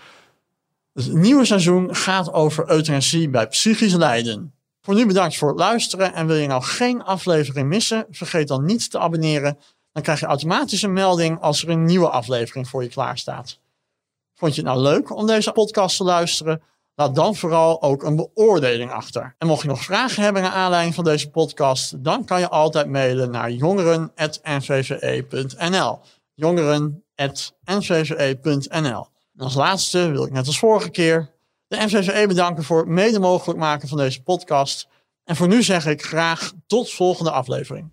Het 0.92 1.12
nieuwe 1.12 1.44
seizoen 1.44 1.94
gaat 1.94 2.32
over 2.32 2.70
euthanasie 2.70 3.28
bij 3.28 3.46
psychisch 3.46 3.94
lijden. 3.94 4.54
Voor 4.80 4.94
nu 4.94 5.06
bedankt 5.06 5.36
voor 5.36 5.48
het 5.48 5.58
luisteren 5.58 6.14
en 6.14 6.26
wil 6.26 6.36
je 6.36 6.46
nou 6.46 6.62
geen 6.62 7.02
aflevering 7.02 7.68
missen, 7.68 8.06
vergeet 8.10 8.48
dan 8.48 8.64
niet 8.64 8.90
te 8.90 8.98
abonneren. 8.98 9.58
Dan 9.92 10.02
krijg 10.02 10.20
je 10.20 10.26
automatisch 10.26 10.82
een 10.82 10.92
melding 10.92 11.40
als 11.40 11.62
er 11.62 11.68
een 11.68 11.84
nieuwe 11.84 12.08
aflevering 12.08 12.68
voor 12.68 12.82
je 12.82 12.88
klaar 12.88 13.18
staat. 13.18 13.58
Vond 14.34 14.54
je 14.54 14.60
het 14.60 14.70
nou 14.70 14.82
leuk 14.82 15.16
om 15.16 15.26
deze 15.26 15.52
podcast 15.52 15.96
te 15.96 16.04
luisteren? 16.04 16.62
Laat 17.00 17.14
dan 17.14 17.36
vooral 17.36 17.82
ook 17.82 18.02
een 18.02 18.16
beoordeling 18.16 18.90
achter. 18.90 19.34
En 19.38 19.46
mocht 19.46 19.62
je 19.62 19.68
nog 19.68 19.82
vragen 19.82 20.22
hebben 20.22 20.42
naar 20.42 20.52
aanleiding 20.52 20.94
van 20.94 21.04
deze 21.04 21.30
podcast, 21.30 22.04
dan 22.04 22.24
kan 22.24 22.40
je 22.40 22.48
altijd 22.48 22.88
mailen 22.88 23.30
naar 23.30 23.50
jongeren.nvve.nl. 23.50 25.98
Jongeren.nvve.nl. 26.34 29.06
En 29.36 29.44
als 29.44 29.54
laatste 29.54 30.10
wil 30.10 30.24
ik 30.24 30.32
net 30.32 30.46
als 30.46 30.58
vorige 30.58 30.90
keer 30.90 31.30
de 31.66 31.76
NVVE 31.76 32.26
bedanken 32.26 32.64
voor 32.64 32.78
het 32.78 32.88
mede 32.88 33.18
mogelijk 33.18 33.58
maken 33.58 33.88
van 33.88 33.98
deze 33.98 34.22
podcast. 34.22 34.88
En 35.24 35.36
voor 35.36 35.48
nu 35.48 35.62
zeg 35.62 35.86
ik 35.86 36.02
graag 36.02 36.52
tot 36.66 36.90
volgende 36.90 37.30
aflevering. 37.30 37.90